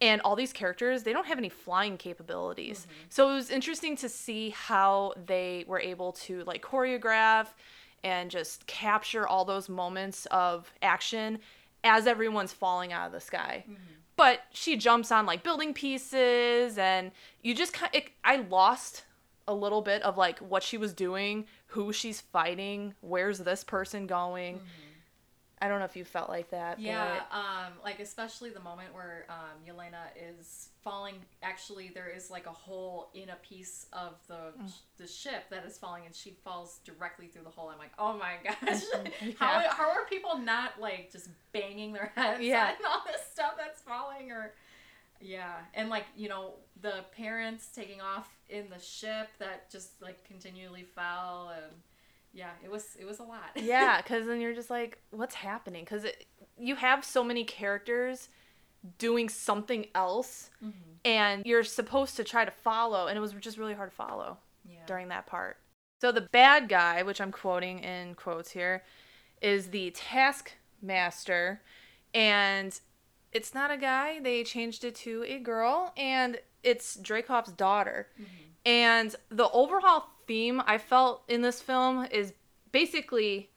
And 0.00 0.20
all 0.22 0.36
these 0.36 0.52
characters, 0.52 1.02
they 1.02 1.12
don't 1.12 1.26
have 1.26 1.38
any 1.38 1.48
flying 1.48 1.96
capabilities. 1.96 2.80
Mm-hmm. 2.80 3.06
So 3.10 3.30
it 3.30 3.34
was 3.34 3.50
interesting 3.50 3.96
to 3.98 4.08
see 4.08 4.50
how 4.50 5.14
they 5.26 5.64
were 5.66 5.80
able 5.80 6.12
to 6.12 6.42
like 6.44 6.62
choreograph 6.62 7.46
and 8.02 8.30
just 8.30 8.66
capture 8.66 9.26
all 9.26 9.44
those 9.44 9.68
moments 9.68 10.26
of 10.26 10.72
action 10.82 11.38
as 11.84 12.06
everyone's 12.06 12.52
falling 12.52 12.92
out 12.92 13.06
of 13.06 13.12
the 13.12 13.20
sky. 13.20 13.64
Mm-hmm. 13.64 13.82
But 14.16 14.40
she 14.50 14.76
jumps 14.76 15.10
on 15.10 15.26
like 15.26 15.42
building 15.42 15.74
pieces 15.74 16.78
and 16.78 17.10
you 17.42 17.54
just 17.54 17.72
kind 17.72 17.90
it, 17.92 18.10
i 18.22 18.36
lost 18.36 19.04
a 19.48 19.54
little 19.54 19.82
bit 19.82 20.02
of 20.02 20.16
like 20.16 20.38
what 20.38 20.62
she 20.62 20.78
was 20.78 20.92
doing 20.92 21.46
who 21.66 21.92
she's 21.92 22.20
fighting 22.20 22.94
where's 23.00 23.40
this 23.40 23.64
person 23.64 24.06
going 24.06 24.56
mm-hmm. 24.56 24.66
I 25.64 25.68
don't 25.68 25.78
know 25.78 25.84
if 25.84 25.96
you 25.96 26.04
felt 26.04 26.28
like 26.28 26.50
that 26.50 26.78
yeah. 26.78 27.20
Um, 27.32 27.72
like 27.82 27.98
especially 28.00 28.50
the 28.50 28.60
moment 28.60 28.94
where 28.94 29.24
um, 29.30 29.56
Yelena 29.66 30.04
is 30.30 30.68
falling. 30.82 31.14
Actually, 31.42 31.88
there 31.94 32.08
is 32.08 32.30
like 32.30 32.46
a 32.46 32.50
hole 32.52 33.08
in 33.14 33.30
a 33.30 33.36
piece 33.36 33.86
of 33.92 34.12
the 34.28 34.52
the 34.98 35.06
ship 35.06 35.44
that 35.50 35.64
is 35.64 35.78
falling, 35.78 36.04
and 36.04 36.14
she 36.14 36.30
falls 36.44 36.80
directly 36.84 37.26
through 37.28 37.44
the 37.44 37.50
hole. 37.50 37.70
I'm 37.70 37.78
like, 37.78 37.92
oh 37.98 38.18
my 38.18 38.34
gosh, 38.44 38.82
how 39.38 39.62
how 39.70 39.88
are 39.90 40.04
people 40.10 40.36
not 40.38 40.78
like 40.80 41.10
just 41.10 41.28
banging 41.52 41.92
their 41.94 42.12
heads 42.14 42.40
Yeah. 42.42 42.72
on 42.84 42.92
all 42.92 43.02
this 43.06 43.22
stuff 43.32 43.54
that's 43.56 43.80
falling 43.80 44.30
or 44.30 44.52
yeah 45.20 45.54
and 45.72 45.88
like 45.88 46.04
you 46.16 46.28
know 46.28 46.54
the 46.82 46.96
parents 47.16 47.68
taking 47.74 48.00
off 48.02 48.28
in 48.50 48.68
the 48.68 48.80
ship 48.80 49.28
that 49.38 49.70
just 49.70 50.02
like 50.02 50.22
continually 50.24 50.84
fell 50.94 51.52
and 51.56 51.72
yeah 52.34 52.50
it 52.62 52.70
was 52.70 52.96
it 52.98 53.06
was 53.06 53.20
a 53.20 53.22
lot 53.22 53.44
yeah 53.56 54.02
because 54.02 54.26
then 54.26 54.40
you're 54.40 54.54
just 54.54 54.70
like 54.70 54.98
what's 55.10 55.36
happening 55.36 55.84
because 55.84 56.04
you 56.58 56.74
have 56.76 57.04
so 57.04 57.24
many 57.24 57.44
characters 57.44 58.28
doing 58.98 59.28
something 59.28 59.86
else 59.94 60.50
mm-hmm. 60.62 60.74
and 61.04 61.46
you're 61.46 61.64
supposed 61.64 62.16
to 62.16 62.24
try 62.24 62.44
to 62.44 62.50
follow 62.50 63.06
and 63.06 63.16
it 63.16 63.20
was 63.20 63.32
just 63.34 63.56
really 63.56 63.74
hard 63.74 63.90
to 63.90 63.96
follow 63.96 64.36
Yeah. 64.68 64.84
during 64.86 65.08
that 65.08 65.26
part. 65.26 65.56
So 66.00 66.12
the 66.12 66.20
bad 66.20 66.68
guy, 66.68 67.02
which 67.02 67.20
I'm 67.20 67.32
quoting 67.32 67.78
in 67.78 68.14
quotes 68.14 68.50
here, 68.50 68.82
is 69.40 69.68
the 69.68 69.90
Taskmaster, 69.92 71.62
and 72.12 72.78
it's 73.32 73.54
not 73.54 73.70
a 73.70 73.78
guy. 73.78 74.20
They 74.20 74.44
changed 74.44 74.84
it 74.84 74.94
to 74.96 75.24
a 75.26 75.38
girl, 75.38 75.94
and 75.96 76.38
it's 76.62 76.96
Dreykov's 76.98 77.52
daughter. 77.52 78.08
Mm-hmm. 78.20 78.24
And 78.66 79.16
the 79.30 79.48
overall 79.50 80.06
theme 80.26 80.62
I 80.66 80.78
felt 80.78 81.22
in 81.28 81.42
this 81.42 81.60
film 81.60 82.06
is 82.10 82.32
basically 82.72 83.50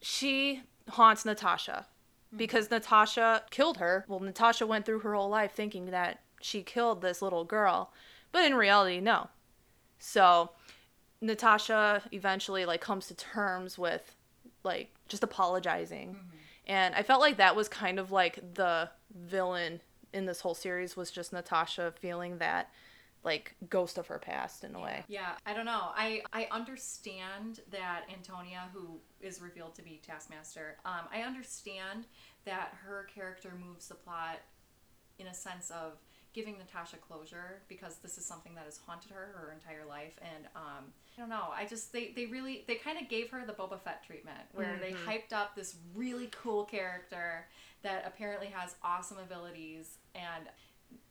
she 0.00 0.62
haunts 0.88 1.24
Natasha 1.24 1.86
mm-hmm. 1.86 2.36
because 2.36 2.70
Natasha 2.70 3.42
killed 3.50 3.78
her. 3.78 4.04
Well, 4.08 4.20
Natasha 4.20 4.66
went 4.66 4.86
through 4.86 5.00
her 5.00 5.14
whole 5.14 5.28
life 5.28 5.52
thinking 5.52 5.86
that 5.86 6.20
she 6.40 6.62
killed 6.62 7.00
this 7.00 7.22
little 7.22 7.44
girl, 7.44 7.92
but 8.32 8.44
in 8.44 8.54
reality, 8.54 9.00
no. 9.00 9.28
So 9.98 10.50
Natasha 11.20 12.02
eventually 12.12 12.66
like 12.66 12.80
comes 12.80 13.06
to 13.06 13.14
terms 13.14 13.78
with 13.78 14.14
like 14.62 14.94
just 15.08 15.22
apologizing. 15.22 16.10
Mm-hmm. 16.10 16.36
And 16.66 16.94
I 16.94 17.02
felt 17.02 17.20
like 17.20 17.36
that 17.38 17.56
was 17.56 17.68
kind 17.68 17.98
of 17.98 18.10
like 18.10 18.54
the 18.54 18.90
villain 19.14 19.80
in 20.12 20.26
this 20.26 20.40
whole 20.40 20.54
series 20.54 20.96
was 20.96 21.10
just 21.10 21.32
Natasha 21.32 21.92
feeling 21.98 22.38
that 22.38 22.70
like 23.24 23.54
ghost 23.70 23.98
of 23.98 24.06
her 24.06 24.18
past 24.18 24.64
in 24.64 24.74
a 24.74 24.80
way. 24.80 25.02
Yeah, 25.08 25.32
I 25.46 25.54
don't 25.54 25.64
know. 25.64 25.88
I 25.94 26.22
I 26.32 26.46
understand 26.50 27.60
that 27.70 28.02
Antonia, 28.12 28.68
who 28.72 28.98
is 29.20 29.40
revealed 29.40 29.74
to 29.76 29.82
be 29.82 30.00
Taskmaster, 30.06 30.76
um, 30.84 31.08
I 31.12 31.22
understand 31.22 32.06
that 32.44 32.74
her 32.84 33.08
character 33.14 33.52
moves 33.66 33.88
the 33.88 33.94
plot 33.94 34.40
in 35.18 35.28
a 35.28 35.34
sense 35.34 35.70
of 35.70 35.92
giving 36.34 36.58
Natasha 36.58 36.96
closure 36.96 37.62
because 37.68 37.96
this 38.02 38.18
is 38.18 38.26
something 38.26 38.54
that 38.56 38.64
has 38.64 38.76
haunted 38.76 39.10
her 39.10 39.34
her 39.36 39.52
entire 39.52 39.86
life, 39.86 40.18
and 40.20 40.46
um, 40.54 40.92
I 41.16 41.20
don't 41.20 41.30
know. 41.30 41.48
I 41.54 41.64
just 41.64 41.92
they 41.92 42.12
they 42.14 42.26
really 42.26 42.64
they 42.66 42.74
kind 42.74 42.98
of 43.00 43.08
gave 43.08 43.30
her 43.30 43.44
the 43.46 43.54
Boba 43.54 43.80
Fett 43.80 44.04
treatment 44.04 44.40
where 44.52 44.78
they 44.80 44.92
hyped 44.92 45.32
up 45.32 45.56
this 45.56 45.76
really 45.94 46.28
cool 46.32 46.64
character 46.64 47.46
that 47.82 48.04
apparently 48.06 48.48
has 48.48 48.74
awesome 48.82 49.18
abilities 49.18 49.98
and 50.14 50.46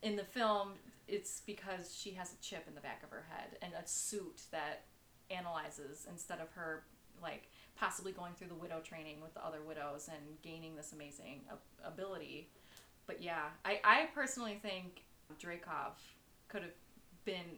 in 0.01 0.15
the 0.15 0.23
film 0.23 0.69
it's 1.07 1.41
because 1.45 1.95
she 1.99 2.11
has 2.11 2.33
a 2.33 2.37
chip 2.41 2.65
in 2.67 2.75
the 2.75 2.81
back 2.81 3.01
of 3.03 3.09
her 3.09 3.25
head 3.29 3.57
and 3.61 3.73
a 3.73 3.85
suit 3.85 4.41
that 4.51 4.83
analyzes 5.29 6.05
instead 6.09 6.39
of 6.39 6.49
her 6.51 6.83
like 7.21 7.49
possibly 7.75 8.11
going 8.11 8.33
through 8.33 8.47
the 8.47 8.55
widow 8.55 8.79
training 8.83 9.21
with 9.21 9.33
the 9.33 9.45
other 9.45 9.61
widows 9.65 10.09
and 10.09 10.41
gaining 10.41 10.75
this 10.75 10.93
amazing 10.93 11.41
ability 11.85 12.49
but 13.07 13.21
yeah 13.21 13.45
I, 13.65 13.79
I 13.83 14.05
personally 14.13 14.59
think 14.61 15.03
Dreykov 15.41 15.93
could 16.49 16.61
have 16.63 16.71
been 17.25 17.57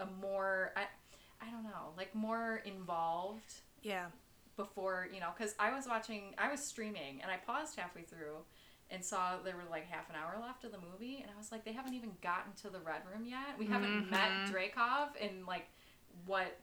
a 0.00 0.06
more 0.20 0.72
I, 0.76 0.82
I 1.46 1.50
don't 1.50 1.64
know 1.64 1.92
like 1.96 2.14
more 2.14 2.62
involved 2.64 3.52
Yeah. 3.82 4.06
before 4.56 5.08
you 5.12 5.20
know 5.20 5.30
because 5.36 5.54
i 5.58 5.74
was 5.74 5.86
watching 5.88 6.34
i 6.38 6.50
was 6.50 6.66
streaming 6.68 7.20
and 7.22 7.30
i 7.30 7.36
paused 7.36 7.76
halfway 7.78 8.02
through 8.02 8.36
and 8.94 9.04
saw 9.04 9.32
there 9.44 9.56
were 9.56 9.68
like 9.70 9.86
half 9.90 10.08
an 10.08 10.16
hour 10.16 10.40
left 10.40 10.64
of 10.64 10.70
the 10.72 10.78
movie 10.78 11.18
and 11.20 11.30
i 11.34 11.36
was 11.36 11.50
like 11.50 11.64
they 11.64 11.72
haven't 11.72 11.94
even 11.94 12.10
gotten 12.22 12.52
to 12.54 12.70
the 12.70 12.80
red 12.80 13.02
room 13.12 13.26
yet 13.26 13.58
we 13.58 13.66
haven't 13.66 13.90
mm-hmm. 13.90 14.10
met 14.10 14.30
dreykov 14.52 15.16
in 15.20 15.44
like 15.46 15.66
what 16.26 16.58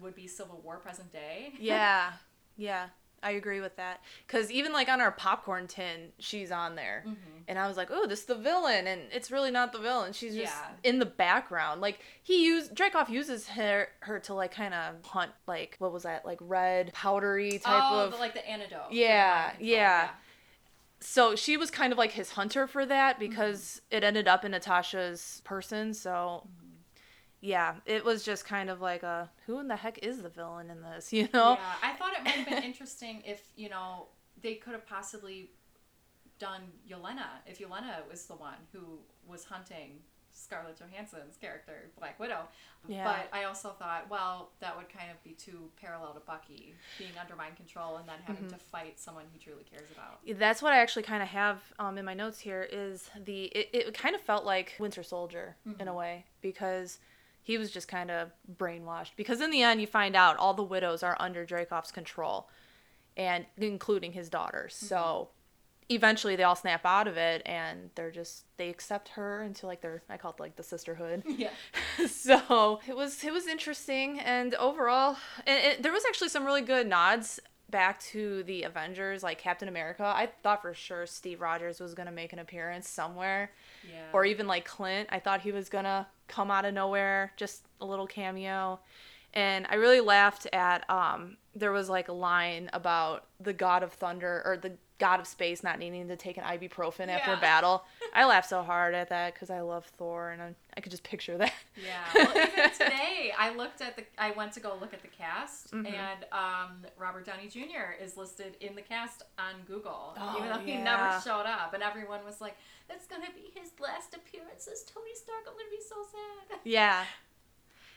would 0.00 0.14
be 0.14 0.26
civil 0.26 0.60
war 0.64 0.78
present 0.78 1.12
day 1.12 1.52
Yeah. 1.60 2.12
yeah. 2.56 2.86
I 3.22 3.30
agree 3.30 3.60
with 3.60 3.76
that. 3.76 4.02
Cause 4.28 4.50
even 4.50 4.72
like 4.72 4.88
on 4.88 5.00
our 5.00 5.10
popcorn 5.10 5.66
tin, 5.66 6.12
she's 6.18 6.52
on 6.52 6.76
there. 6.76 7.02
Mm-hmm. 7.06 7.38
And 7.48 7.58
I 7.58 7.66
was 7.66 7.76
like, 7.76 7.88
oh, 7.90 8.06
this 8.06 8.20
is 8.20 8.24
the 8.26 8.34
villain. 8.36 8.86
And 8.86 9.00
it's 9.10 9.30
really 9.30 9.50
not 9.50 9.72
the 9.72 9.78
villain. 9.78 10.12
She's 10.12 10.34
just 10.34 10.54
Yeah. 10.54 10.68
in 10.84 10.98
the 10.98 11.06
background. 11.06 11.80
Like 11.80 12.00
he 12.22 12.44
used 12.44 12.74
Dreykov 12.74 13.08
uses 13.08 13.48
her 13.48 13.88
her 14.00 14.20
to 14.20 14.34
like 14.34 14.52
kind 14.52 14.74
of 14.74 15.04
hunt 15.04 15.32
like 15.46 15.76
what 15.78 15.92
was 15.92 16.02
that? 16.04 16.24
Like 16.24 16.38
red 16.40 16.92
powdery 16.92 17.58
type 17.58 17.82
oh 17.90 18.04
of 18.04 18.12
the, 18.12 18.18
like 18.18 18.34
the 18.34 18.48
antidote 18.48 18.90
the 18.90 18.96
Yeah, 18.96 19.52
yeah. 19.58 20.10
So 21.00 21.36
she 21.36 21.56
was 21.56 21.70
kind 21.70 21.92
of 21.92 21.98
like 21.98 22.12
his 22.12 22.30
hunter 22.30 22.66
for 22.66 22.86
that 22.86 23.16
mm-hmm. 23.16 23.28
because 23.28 23.80
it 23.90 24.02
ended 24.04 24.28
up 24.28 24.44
in 24.44 24.52
Natasha's 24.52 25.42
person. 25.44 25.92
So 25.94 26.42
mm-hmm. 26.46 26.76
yeah, 27.40 27.76
it 27.84 28.04
was 28.04 28.24
just 28.24 28.44
kind 28.44 28.70
of 28.70 28.80
like 28.80 29.02
a 29.02 29.30
who 29.46 29.58
in 29.58 29.68
the 29.68 29.76
heck 29.76 29.98
is 29.98 30.22
the 30.22 30.28
villain 30.28 30.70
in 30.70 30.82
this, 30.82 31.12
you 31.12 31.28
know? 31.34 31.52
Yeah, 31.52 31.74
I 31.82 31.92
thought 31.94 32.12
it 32.14 32.24
might 32.24 32.34
have 32.34 32.48
been 32.48 32.64
interesting 32.64 33.22
if 33.26 33.42
you 33.56 33.68
know 33.68 34.06
they 34.42 34.54
could 34.54 34.72
have 34.72 34.86
possibly 34.86 35.50
done 36.38 36.62
Yelena 36.88 37.26
if 37.46 37.58
Yelena 37.58 38.06
was 38.10 38.26
the 38.26 38.34
one 38.34 38.58
who 38.72 38.98
was 39.26 39.44
hunting 39.44 40.00
Scarlett 40.36 40.78
Johansson's 40.78 41.36
character 41.40 41.90
Black 41.98 42.20
Widow. 42.20 42.40
Yeah. 42.86 43.04
But 43.04 43.36
I 43.36 43.44
also 43.44 43.70
thought, 43.70 44.08
well, 44.10 44.50
that 44.60 44.76
would 44.76 44.88
kind 44.88 45.10
of 45.10 45.22
be 45.24 45.30
too 45.32 45.70
parallel 45.80 46.12
to 46.14 46.20
Bucky 46.20 46.74
being 46.98 47.10
under 47.20 47.34
mind 47.34 47.56
control 47.56 47.96
and 47.96 48.08
then 48.08 48.16
having 48.24 48.44
Mm-hmm. 48.44 48.54
to 48.54 48.60
fight 48.60 49.00
someone 49.00 49.24
he 49.32 49.38
truly 49.38 49.64
cares 49.64 49.88
about. 49.90 50.20
That's 50.38 50.60
what 50.62 50.72
I 50.72 50.78
actually 50.80 51.02
kind 51.04 51.22
of 51.22 51.28
have 51.30 51.62
um, 51.78 51.96
in 51.98 52.04
my 52.04 52.14
notes 52.14 52.38
here 52.38 52.68
is 52.70 53.10
the 53.24 53.44
it, 53.46 53.70
it 53.72 53.94
kind 53.98 54.14
of 54.14 54.20
felt 54.20 54.44
like 54.44 54.74
Winter 54.78 55.02
Soldier 55.02 55.56
in 55.80 55.88
a 55.88 55.94
way 55.94 56.26
because 56.42 56.98
he 57.42 57.56
was 57.58 57.70
just 57.70 57.88
kind 57.88 58.10
of 58.10 58.30
brainwashed 58.58 59.12
because 59.16 59.40
in 59.40 59.50
the 59.50 59.62
end 59.62 59.80
you 59.80 59.86
find 59.86 60.14
out 60.14 60.36
all 60.36 60.52
the 60.52 60.62
widows 60.62 61.02
are 61.02 61.16
under 61.18 61.46
Dreykov's 61.46 61.90
control 61.92 62.48
and 63.16 63.46
including 63.56 64.12
his 64.12 64.28
daughters. 64.28 64.74
So 64.74 65.30
eventually 65.88 66.34
they 66.36 66.42
all 66.42 66.56
snap 66.56 66.84
out 66.84 67.06
of 67.06 67.16
it 67.16 67.42
and 67.46 67.90
they're 67.94 68.10
just 68.10 68.44
they 68.56 68.68
accept 68.68 69.10
her 69.10 69.42
into 69.42 69.66
like 69.66 69.80
their 69.80 70.02
I 70.08 70.16
call 70.16 70.32
it 70.32 70.40
like 70.40 70.56
the 70.56 70.62
sisterhood. 70.62 71.22
Yeah. 71.38 71.50
so 72.08 72.80
it 72.88 72.96
was 72.96 73.22
it 73.24 73.32
was 73.32 73.46
interesting 73.46 74.18
and 74.20 74.54
overall 74.54 75.16
and 75.46 75.64
it, 75.64 75.82
there 75.82 75.92
was 75.92 76.04
actually 76.08 76.28
some 76.28 76.44
really 76.44 76.62
good 76.62 76.86
nods 76.88 77.40
back 77.68 77.98
to 78.00 78.42
the 78.44 78.62
avengers 78.62 79.24
like 79.24 79.38
captain 79.38 79.66
america 79.68 80.04
i 80.04 80.28
thought 80.44 80.62
for 80.62 80.72
sure 80.72 81.04
steve 81.04 81.40
rogers 81.40 81.80
was 81.80 81.94
going 81.94 82.06
to 82.06 82.12
make 82.12 82.32
an 82.32 82.38
appearance 82.38 82.88
somewhere 82.88 83.50
Yeah. 83.90 84.02
or 84.12 84.24
even 84.24 84.46
like 84.46 84.64
clint 84.64 85.08
i 85.10 85.18
thought 85.18 85.40
he 85.40 85.50
was 85.50 85.68
going 85.68 85.82
to 85.84 86.06
come 86.28 86.48
out 86.50 86.64
of 86.64 86.74
nowhere 86.74 87.32
just 87.36 87.64
a 87.80 87.84
little 87.84 88.06
cameo 88.06 88.78
and 89.34 89.66
i 89.68 89.74
really 89.74 90.00
laughed 90.00 90.46
at 90.52 90.88
um 90.88 91.38
there 91.56 91.72
was 91.72 91.88
like 91.90 92.06
a 92.06 92.12
line 92.12 92.70
about 92.72 93.26
the 93.40 93.52
god 93.52 93.82
of 93.82 93.92
thunder 93.92 94.42
or 94.44 94.56
the 94.56 94.72
god 94.98 95.20
of 95.20 95.26
space 95.26 95.62
not 95.62 95.78
needing 95.78 96.08
to 96.08 96.16
take 96.16 96.36
an 96.38 96.44
ibuprofen 96.44 97.08
after 97.08 97.32
Yeah. 97.32 97.40
battle 97.40 97.84
i 98.14 98.24
laugh 98.24 98.46
so 98.46 98.62
hard 98.62 98.94
at 98.94 99.10
that 99.10 99.34
because 99.34 99.50
i 99.50 99.60
love 99.60 99.84
thor 99.98 100.30
and 100.30 100.40
I, 100.40 100.54
I 100.76 100.80
could 100.80 100.90
just 100.90 101.02
picture 101.02 101.36
that 101.38 101.52
Yeah. 101.76 102.02
Well, 102.14 102.30
even 102.48 102.70
today, 102.70 103.32
I 103.38 103.54
looked 103.54 103.80
at 103.82 103.96
the. 103.96 104.04
I 104.16 104.30
went 104.30 104.52
to 104.52 104.60
go 104.60 104.76
look 104.80 104.94
at 104.94 105.02
the 105.02 105.08
cast, 105.08 105.72
Mm-hmm. 105.72 105.86
and 105.86 106.24
um, 106.32 106.86
Robert 106.98 107.26
Downey 107.26 107.48
Jr. 107.48 107.92
is 108.02 108.16
listed 108.16 108.56
in 108.60 108.74
the 108.74 108.80
cast 108.82 109.22
on 109.38 109.54
Google, 109.66 110.14
Oh, 110.18 110.36
even 110.38 110.48
though 110.50 110.58
he 110.64 110.76
never 110.78 111.20
showed 111.22 111.44
up, 111.46 111.74
and 111.74 111.82
everyone 111.82 112.24
was 112.24 112.40
like, 112.40 112.56
"That's 112.88 113.06
gonna 113.06 113.26
be 113.34 113.58
his 113.58 113.72
last 113.78 114.14
appearance 114.14 114.66
as 114.72 114.82
Tony 114.84 115.14
Stark. 115.14 115.40
I'm 115.46 115.52
gonna 115.52 115.70
be 115.70 115.82
so 115.86 115.96
sad." 116.10 116.58
Yeah. 116.64 117.04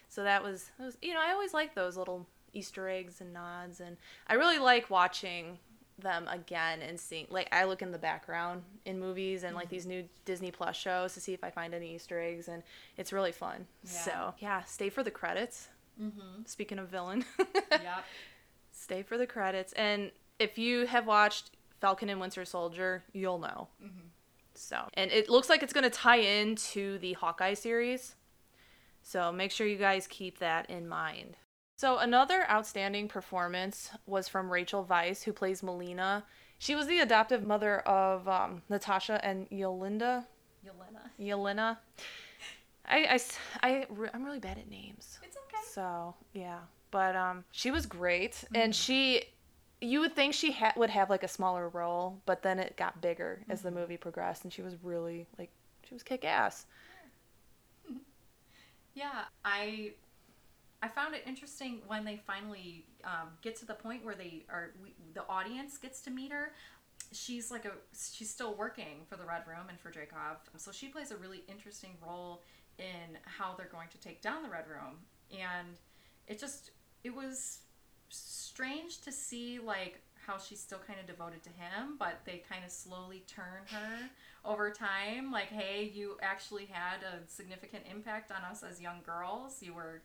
So 0.10 0.24
that 0.24 0.44
was, 0.44 0.70
that 0.78 0.86
was 0.86 0.98
you 1.02 1.14
know, 1.14 1.22
I 1.26 1.32
always 1.32 1.54
like 1.54 1.74
those 1.76 1.96
little 1.96 2.26
Easter 2.54 2.90
eggs 2.90 3.22
and 3.22 3.32
nods, 3.34 3.80
and 3.80 3.96
I 4.28 4.34
really 4.34 4.60
like 4.60 4.90
watching 4.90 5.60
them 6.02 6.28
again 6.28 6.82
and 6.82 7.00
seeing. 7.00 7.28
Like, 7.30 7.50
I 7.52 7.66
look 7.66 7.82
in 7.82 7.92
the 7.92 7.98
background 7.98 8.64
in 8.86 9.00
movies 9.00 9.44
and 9.44 9.56
like 9.56 9.70
these 9.70 9.86
new 9.86 10.04
Disney 10.26 10.52
Plus 10.52 10.76
shows 10.76 11.14
to 11.14 11.22
see 11.22 11.34
if 11.34 11.44
I 11.44 11.50
find 11.50 11.74
any 11.74 11.96
Easter 11.96 12.20
eggs, 12.20 12.48
and 12.48 12.64
it's 12.98 13.14
really 13.14 13.32
fun. 13.32 13.68
Yeah. 13.84 13.92
So 13.92 14.34
yeah, 14.40 14.64
stay 14.64 14.90
for 14.90 15.04
the 15.04 15.12
credits. 15.12 15.70
Mm-hmm. 16.02 16.44
Speaking 16.46 16.80
of 16.80 16.88
villain, 16.88 17.26
yep. 17.72 18.06
stay 18.72 19.04
for 19.04 19.18
the 19.18 19.28
credits, 19.28 19.74
and 19.74 20.12
if 20.40 20.58
you 20.58 20.86
have 20.86 21.06
watched 21.06 21.52
Falcon 21.82 22.10
and 22.10 22.20
Winter 22.20 22.46
Soldier, 22.46 23.04
you'll 23.12 23.40
know. 23.40 23.68
So, 24.60 24.90
and 24.96 25.10
it 25.12 25.30
looks 25.30 25.50
like 25.50 25.64
it's 25.64 25.72
going 25.72 25.86
to 25.86 25.90
tie 25.90 26.18
into 26.18 26.98
the 27.00 27.14
Hawkeye 27.14 27.54
series. 27.54 28.16
So, 29.02 29.32
make 29.32 29.52
sure 29.52 29.66
you 29.66 29.78
guys 29.78 30.06
keep 30.06 30.40
that 30.40 30.70
in 30.70 30.88
mind. 30.88 31.38
So, 31.80 32.00
another 32.00 32.46
outstanding 32.52 33.08
performance 33.08 33.90
was 34.06 34.28
from 34.28 34.52
Rachel 34.52 34.84
Weisz, 34.84 35.24
who 35.24 35.32
plays 35.32 35.64
Melina. 35.64 36.26
She 36.58 36.76
was 36.76 36.88
the 36.88 37.00
adoptive 37.00 37.48
mother 37.48 37.80
of 37.88 38.28
um, 38.28 38.62
Natasha 38.68 39.24
and 39.24 39.50
Yolinda. 39.50 40.26
Yelena. 40.62 41.08
Yelena. 41.18 41.78
I, 42.86 43.18
I, 43.64 43.88
I'm 44.14 44.26
really 44.26 44.42
bad 44.42 44.58
at 44.58 44.70
names. 44.70 45.20
It's 45.24 45.38
okay. 45.38 45.64
So 45.72 46.16
yeah, 46.34 46.58
but 46.92 47.16
um, 47.16 47.46
she 47.52 47.72
was 47.72 47.86
great, 47.86 48.44
and 48.54 48.76
she, 48.76 49.24
you 49.80 50.02
would 50.02 50.14
think 50.14 50.34
she 50.34 50.52
ha- 50.52 50.74
would 50.76 50.90
have 50.90 51.10
like 51.10 51.24
a 51.24 51.30
smaller 51.30 51.70
role, 51.70 52.20
but 52.26 52.44
then 52.44 52.60
it 52.60 52.76
got 52.76 53.00
bigger 53.00 53.40
as 53.48 53.62
the 53.62 53.72
movie 53.72 53.96
progressed, 53.96 54.44
and 54.44 54.52
she 54.52 54.62
was 54.62 54.76
really 54.84 55.28
like, 55.38 55.50
she 55.88 55.96
was 55.96 56.04
kick 56.04 56.26
ass. 56.26 56.66
Yeah, 58.96 59.22
I 59.46 59.94
I 60.82 60.88
found 60.88 61.14
it 61.16 61.24
interesting 61.28 61.82
when 61.88 62.06
they 62.06 62.18
finally 62.26 62.86
um, 63.04 63.30
get 63.42 63.56
to 63.58 63.66
the 63.66 63.74
point 63.74 64.06
where 64.06 64.16
they 64.16 64.46
are 64.50 64.72
we, 64.82 64.94
the 65.14 65.28
audience 65.28 65.78
gets 65.78 66.02
to 66.02 66.10
meet 66.10 66.32
her. 66.32 66.54
she's 67.12 67.52
like 67.52 67.66
a 67.66 67.72
she's 68.12 68.30
still 68.30 68.54
working 68.56 69.06
for 69.10 69.16
the 69.16 69.26
Red 69.26 69.44
Room 69.48 69.68
and 69.70 69.80
for 69.80 69.90
Dreykov, 69.92 70.38
so 70.58 70.72
she 70.72 70.88
plays 70.88 71.12
a 71.12 71.18
really 71.18 71.44
interesting 71.48 71.92
role 72.06 72.44
in 72.78 73.18
how 73.26 73.56
they're 73.58 73.68
going 73.72 73.90
to 73.90 74.00
take 74.00 74.22
down 74.22 74.44
the 74.44 74.50
Red 74.50 74.68
Room, 74.68 74.98
and 75.32 75.78
it 76.28 76.40
just 76.40 76.72
it 77.04 77.14
was 77.14 77.60
strange 78.10 79.02
to 79.02 79.12
see 79.12 79.60
like 79.60 80.02
how 80.26 80.38
she's 80.38 80.60
still 80.60 80.80
kind 80.86 81.00
of 81.00 81.08
devoted 81.08 81.42
to 81.44 81.50
him, 81.50 81.96
but 81.98 82.20
they 82.26 82.44
kind 82.50 82.64
of 82.64 82.72
slowly 82.72 83.24
turn 83.28 83.66
her 83.72 84.10
over 84.46 84.70
time. 84.70 85.32
Like, 85.32 85.48
hey, 85.48 85.92
you 85.94 86.18
actually 86.22 86.66
had 86.66 86.98
a 87.04 87.28
significant 87.28 87.86
impact 87.90 88.32
on 88.32 88.44
us 88.44 88.62
as 88.62 88.80
young 88.80 89.00
girls. 89.06 89.62
You 89.62 89.74
were 89.74 90.02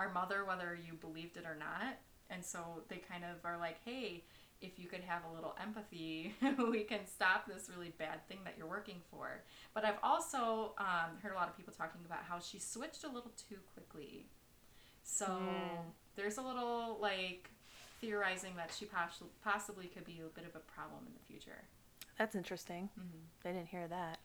our 0.00 0.10
mother, 0.12 0.44
whether 0.44 0.76
you 0.86 0.94
believed 0.94 1.36
it 1.36 1.44
or 1.44 1.54
not. 1.54 1.98
And 2.30 2.44
so 2.44 2.82
they 2.88 2.96
kind 2.96 3.24
of 3.24 3.44
are 3.44 3.58
like, 3.58 3.76
hey, 3.84 4.24
if 4.62 4.78
you 4.78 4.88
could 4.88 5.00
have 5.00 5.22
a 5.30 5.34
little 5.34 5.54
empathy, 5.60 6.34
we 6.70 6.82
can 6.84 7.06
stop 7.06 7.46
this 7.46 7.70
really 7.74 7.92
bad 7.98 8.26
thing 8.28 8.38
that 8.44 8.54
you're 8.56 8.66
working 8.66 9.00
for. 9.10 9.42
But 9.74 9.84
I've 9.84 9.98
also 10.02 10.72
um, 10.78 11.16
heard 11.22 11.32
a 11.32 11.34
lot 11.34 11.48
of 11.48 11.56
people 11.56 11.72
talking 11.76 12.00
about 12.06 12.20
how 12.28 12.38
she 12.40 12.58
switched 12.58 13.04
a 13.04 13.08
little 13.08 13.32
too 13.48 13.56
quickly. 13.74 14.26
So 15.02 15.26
mm. 15.26 15.78
there's 16.16 16.38
a 16.38 16.42
little 16.42 16.98
like 17.00 17.50
theorizing 18.00 18.52
that 18.56 18.74
she 18.76 18.86
poss- 18.86 19.22
possibly 19.44 19.86
could 19.86 20.04
be 20.04 20.20
a 20.24 20.28
bit 20.34 20.48
of 20.48 20.54
a 20.56 20.60
problem 20.60 21.00
in 21.06 21.12
the 21.12 21.26
future. 21.26 21.64
That's 22.18 22.34
interesting. 22.34 22.88
Mm-hmm. 22.98 23.48
I 23.48 23.52
didn't 23.52 23.68
hear 23.68 23.88
that. 23.88 24.18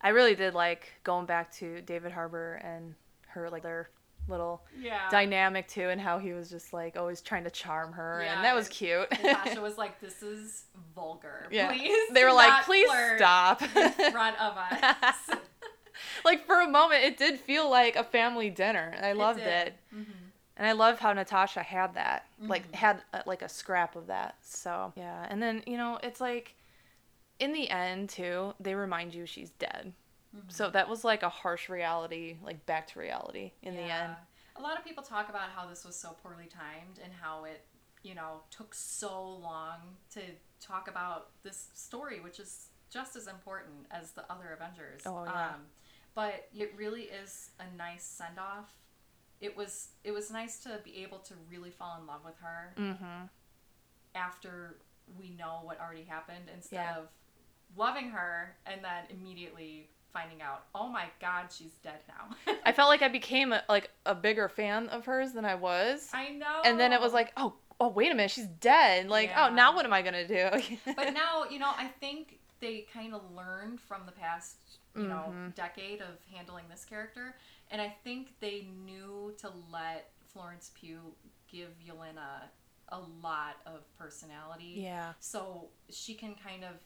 I 0.00 0.08
really 0.10 0.34
did 0.34 0.54
like 0.54 0.92
going 1.04 1.26
back 1.26 1.52
to 1.54 1.80
David 1.82 2.12
Harbour 2.12 2.60
and 2.64 2.94
her 3.28 3.48
like 3.48 3.62
their 3.62 3.88
little 4.28 4.62
yeah. 4.78 5.08
dynamic 5.10 5.68
too, 5.68 5.88
and 5.88 6.00
how 6.00 6.18
he 6.18 6.32
was 6.32 6.50
just 6.50 6.72
like 6.72 6.96
always 6.96 7.20
trying 7.20 7.44
to 7.44 7.50
charm 7.50 7.92
her, 7.92 8.22
yeah, 8.24 8.36
and 8.36 8.44
that 8.44 8.54
was 8.54 8.68
cute. 8.68 9.10
Natasha 9.10 9.60
was 9.62 9.78
like, 9.78 10.00
"This 10.00 10.22
is 10.22 10.64
vulgar. 10.94 11.48
Yeah. 11.50 11.72
Please." 11.72 12.12
They 12.12 12.24
were 12.24 12.32
like, 12.32 12.64
"Please 12.64 12.90
stop." 13.16 13.62
in 13.62 14.12
front 14.12 14.40
of 14.40 14.56
us. 15.02 15.38
like 16.24 16.46
for 16.46 16.60
a 16.60 16.68
moment, 16.68 17.04
it 17.04 17.16
did 17.16 17.38
feel 17.40 17.70
like 17.70 17.96
a 17.96 18.04
family 18.04 18.50
dinner. 18.50 18.94
I 19.00 19.12
loved 19.12 19.40
it. 19.40 19.68
it. 19.68 19.74
Mm-hmm. 19.94 20.10
And 20.56 20.66
I 20.68 20.72
love 20.72 21.00
how 21.00 21.12
Natasha 21.12 21.62
had 21.62 21.94
that, 21.94 22.26
mm-hmm. 22.40 22.50
like 22.50 22.72
had 22.74 23.02
a, 23.12 23.22
like 23.26 23.42
a 23.42 23.48
scrap 23.48 23.96
of 23.96 24.06
that. 24.06 24.36
So 24.42 24.92
yeah, 24.96 25.26
and 25.28 25.42
then 25.42 25.62
you 25.66 25.76
know 25.76 25.98
it's 26.02 26.20
like, 26.20 26.54
in 27.38 27.52
the 27.52 27.68
end 27.70 28.08
too, 28.08 28.54
they 28.60 28.74
remind 28.74 29.14
you 29.14 29.26
she's 29.26 29.50
dead. 29.50 29.92
Mm-hmm. 30.34 30.48
So 30.48 30.70
that 30.70 30.88
was 30.88 31.04
like 31.04 31.22
a 31.22 31.28
harsh 31.28 31.68
reality, 31.68 32.36
like 32.42 32.64
back 32.66 32.88
to 32.92 32.98
reality 32.98 33.52
in 33.62 33.74
yeah. 33.74 33.80
the 33.80 33.92
end. 33.92 34.16
A 34.56 34.62
lot 34.62 34.78
of 34.78 34.84
people 34.84 35.02
talk 35.02 35.28
about 35.28 35.50
how 35.54 35.66
this 35.66 35.84
was 35.84 35.96
so 35.96 36.16
poorly 36.22 36.48
timed 36.48 37.00
and 37.02 37.12
how 37.20 37.44
it, 37.44 37.62
you 38.02 38.14
know, 38.14 38.40
took 38.50 38.74
so 38.74 39.36
long 39.42 39.78
to 40.12 40.20
talk 40.60 40.88
about 40.88 41.30
this 41.42 41.68
story, 41.74 42.20
which 42.20 42.38
is 42.38 42.68
just 42.90 43.16
as 43.16 43.26
important 43.26 43.86
as 43.90 44.12
the 44.12 44.30
other 44.30 44.56
Avengers. 44.56 45.02
Oh 45.06 45.24
yeah. 45.24 45.48
Um, 45.48 45.60
but 46.14 46.48
it 46.54 46.72
really 46.76 47.02
is 47.02 47.50
a 47.58 47.76
nice 47.76 48.04
send 48.04 48.38
off 48.38 48.72
it 49.44 49.56
was 49.56 49.88
it 50.02 50.12
was 50.12 50.30
nice 50.30 50.58
to 50.60 50.80
be 50.84 51.02
able 51.02 51.18
to 51.18 51.34
really 51.50 51.70
fall 51.70 51.98
in 52.00 52.06
love 52.06 52.20
with 52.24 52.36
her 52.40 52.74
mm-hmm. 52.78 53.26
after 54.14 54.76
we 55.18 55.30
know 55.30 55.60
what 55.62 55.78
already 55.80 56.04
happened 56.04 56.50
instead 56.54 56.76
yeah. 56.76 56.96
of 56.96 57.08
loving 57.76 58.08
her 58.08 58.56
and 58.64 58.82
then 58.82 59.04
immediately 59.10 59.90
finding 60.14 60.40
out 60.40 60.64
oh 60.74 60.88
my 60.88 61.04
god 61.20 61.46
she's 61.50 61.72
dead 61.82 61.98
now 62.08 62.54
i 62.64 62.72
felt 62.72 62.88
like 62.88 63.02
i 63.02 63.08
became 63.08 63.52
a, 63.52 63.62
like 63.68 63.90
a 64.06 64.14
bigger 64.14 64.48
fan 64.48 64.88
of 64.88 65.04
hers 65.04 65.32
than 65.32 65.44
i 65.44 65.54
was 65.54 66.08
i 66.14 66.30
know 66.30 66.62
and 66.64 66.80
then 66.80 66.92
it 66.92 67.00
was 67.00 67.12
like 67.12 67.32
oh 67.36 67.52
oh 67.80 67.88
wait 67.88 68.10
a 68.10 68.14
minute 68.14 68.30
she's 68.30 68.46
dead 68.46 69.08
like 69.08 69.28
yeah. 69.28 69.48
oh 69.50 69.54
now 69.54 69.74
what 69.74 69.84
am 69.84 69.92
i 69.92 70.00
gonna 70.00 70.26
do 70.26 70.48
but 70.96 71.12
now 71.12 71.44
you 71.50 71.58
know 71.58 71.72
i 71.76 71.88
think 72.00 72.38
they 72.60 72.86
kind 72.94 73.12
of 73.12 73.20
learned 73.36 73.80
from 73.80 74.02
the 74.06 74.12
past 74.12 74.56
you 74.94 75.02
mm-hmm. 75.02 75.10
know 75.10 75.52
decade 75.56 76.00
of 76.00 76.16
handling 76.32 76.64
this 76.70 76.84
character 76.84 77.34
and 77.70 77.80
I 77.80 77.94
think 78.04 78.34
they 78.40 78.68
knew 78.84 79.34
to 79.38 79.50
let 79.72 80.10
Florence 80.32 80.70
Pugh 80.78 81.12
give 81.50 81.70
Yelena 81.84 82.48
a 82.90 83.00
lot 83.22 83.56
of 83.66 83.80
personality. 83.98 84.74
Yeah. 84.76 85.12
So 85.18 85.68
she 85.90 86.14
can 86.14 86.34
kind 86.34 86.64
of 86.64 86.76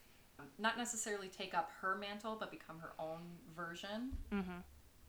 not 0.59 0.77
necessarily 0.77 1.29
take 1.29 1.55
up 1.55 1.71
her 1.81 1.97
mantle, 1.97 2.37
but 2.39 2.51
become 2.51 2.79
her 2.81 2.93
own 2.99 3.21
version 3.57 4.13
mm-hmm. 4.33 4.51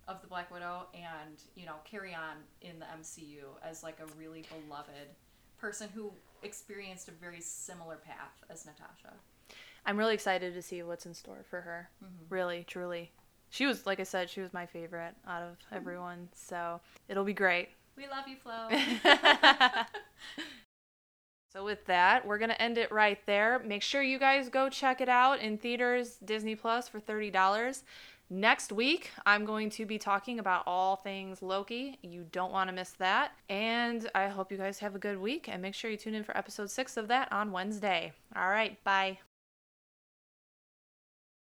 of 0.07 0.21
the 0.21 0.27
Black 0.27 0.51
Widow, 0.51 0.87
and 0.93 1.41
you 1.55 1.65
know 1.65 1.75
carry 1.85 2.13
on 2.13 2.37
in 2.61 2.79
the 2.79 2.85
MCU 2.85 3.43
as 3.63 3.83
like 3.83 3.99
a 3.99 4.17
really 4.17 4.45
beloved 4.49 5.09
person 5.57 5.89
who 5.93 6.11
experienced 6.43 7.07
a 7.07 7.11
very 7.11 7.41
similar 7.41 7.97
path 7.97 8.43
as 8.49 8.65
Natasha. 8.65 9.13
I'm 9.85 9.97
really 9.97 10.13
excited 10.13 10.53
to 10.53 10.61
see 10.61 10.83
what's 10.83 11.05
in 11.05 11.13
store 11.13 11.45
for 11.49 11.61
her. 11.61 11.89
Mm-hmm. 12.03 12.33
Really, 12.33 12.63
truly 12.67 13.11
she 13.49 13.65
was 13.65 13.85
like 13.85 13.99
I 13.99 14.03
said, 14.03 14.29
she 14.29 14.41
was 14.41 14.53
my 14.53 14.65
favorite 14.65 15.15
out 15.27 15.41
of 15.41 15.57
everyone. 15.71 16.29
So 16.33 16.79
it'll 17.07 17.23
be 17.23 17.33
great. 17.33 17.69
We 17.97 18.07
love 18.07 18.27
you, 18.27 18.35
Flo. 18.37 18.69
so 21.51 21.63
with 21.63 21.85
that, 21.85 22.25
we're 22.25 22.37
gonna 22.37 22.53
end 22.53 22.77
it 22.77 22.91
right 22.91 23.19
there. 23.25 23.59
Make 23.59 23.81
sure 23.81 24.01
you 24.01 24.19
guys 24.19 24.49
go 24.49 24.69
check 24.69 25.01
it 25.01 25.09
out 25.09 25.39
in 25.39 25.57
theaters, 25.57 26.17
Disney 26.23 26.55
Plus 26.55 26.87
for 26.87 26.99
thirty 26.99 27.31
dollars. 27.31 27.83
Next 28.31 28.71
week, 28.71 29.09
I'm 29.25 29.43
going 29.43 29.71
to 29.71 29.87
be 29.87 29.97
talking 29.97 30.37
about 30.37 30.61
all 30.67 30.97
things 30.97 31.41
Loki. 31.41 31.97
You 32.03 32.25
don't 32.31 32.51
want 32.51 32.69
to 32.69 32.75
miss 32.75 32.91
that. 32.99 33.31
And 33.49 34.07
I 34.13 34.27
hope 34.27 34.51
you 34.51 34.57
guys 34.57 34.77
have 34.79 34.93
a 34.93 34.99
good 34.99 35.19
week 35.19 35.49
and 35.49 35.63
make 35.63 35.73
sure 35.73 35.89
you 35.89 35.97
tune 35.97 36.13
in 36.13 36.23
for 36.23 36.37
episode 36.37 36.69
six 36.69 36.95
of 36.95 37.07
that 37.07 37.31
on 37.31 37.51
Wednesday. 37.51 38.13
All 38.35 38.49
right, 38.49 38.81
bye. 38.83 39.17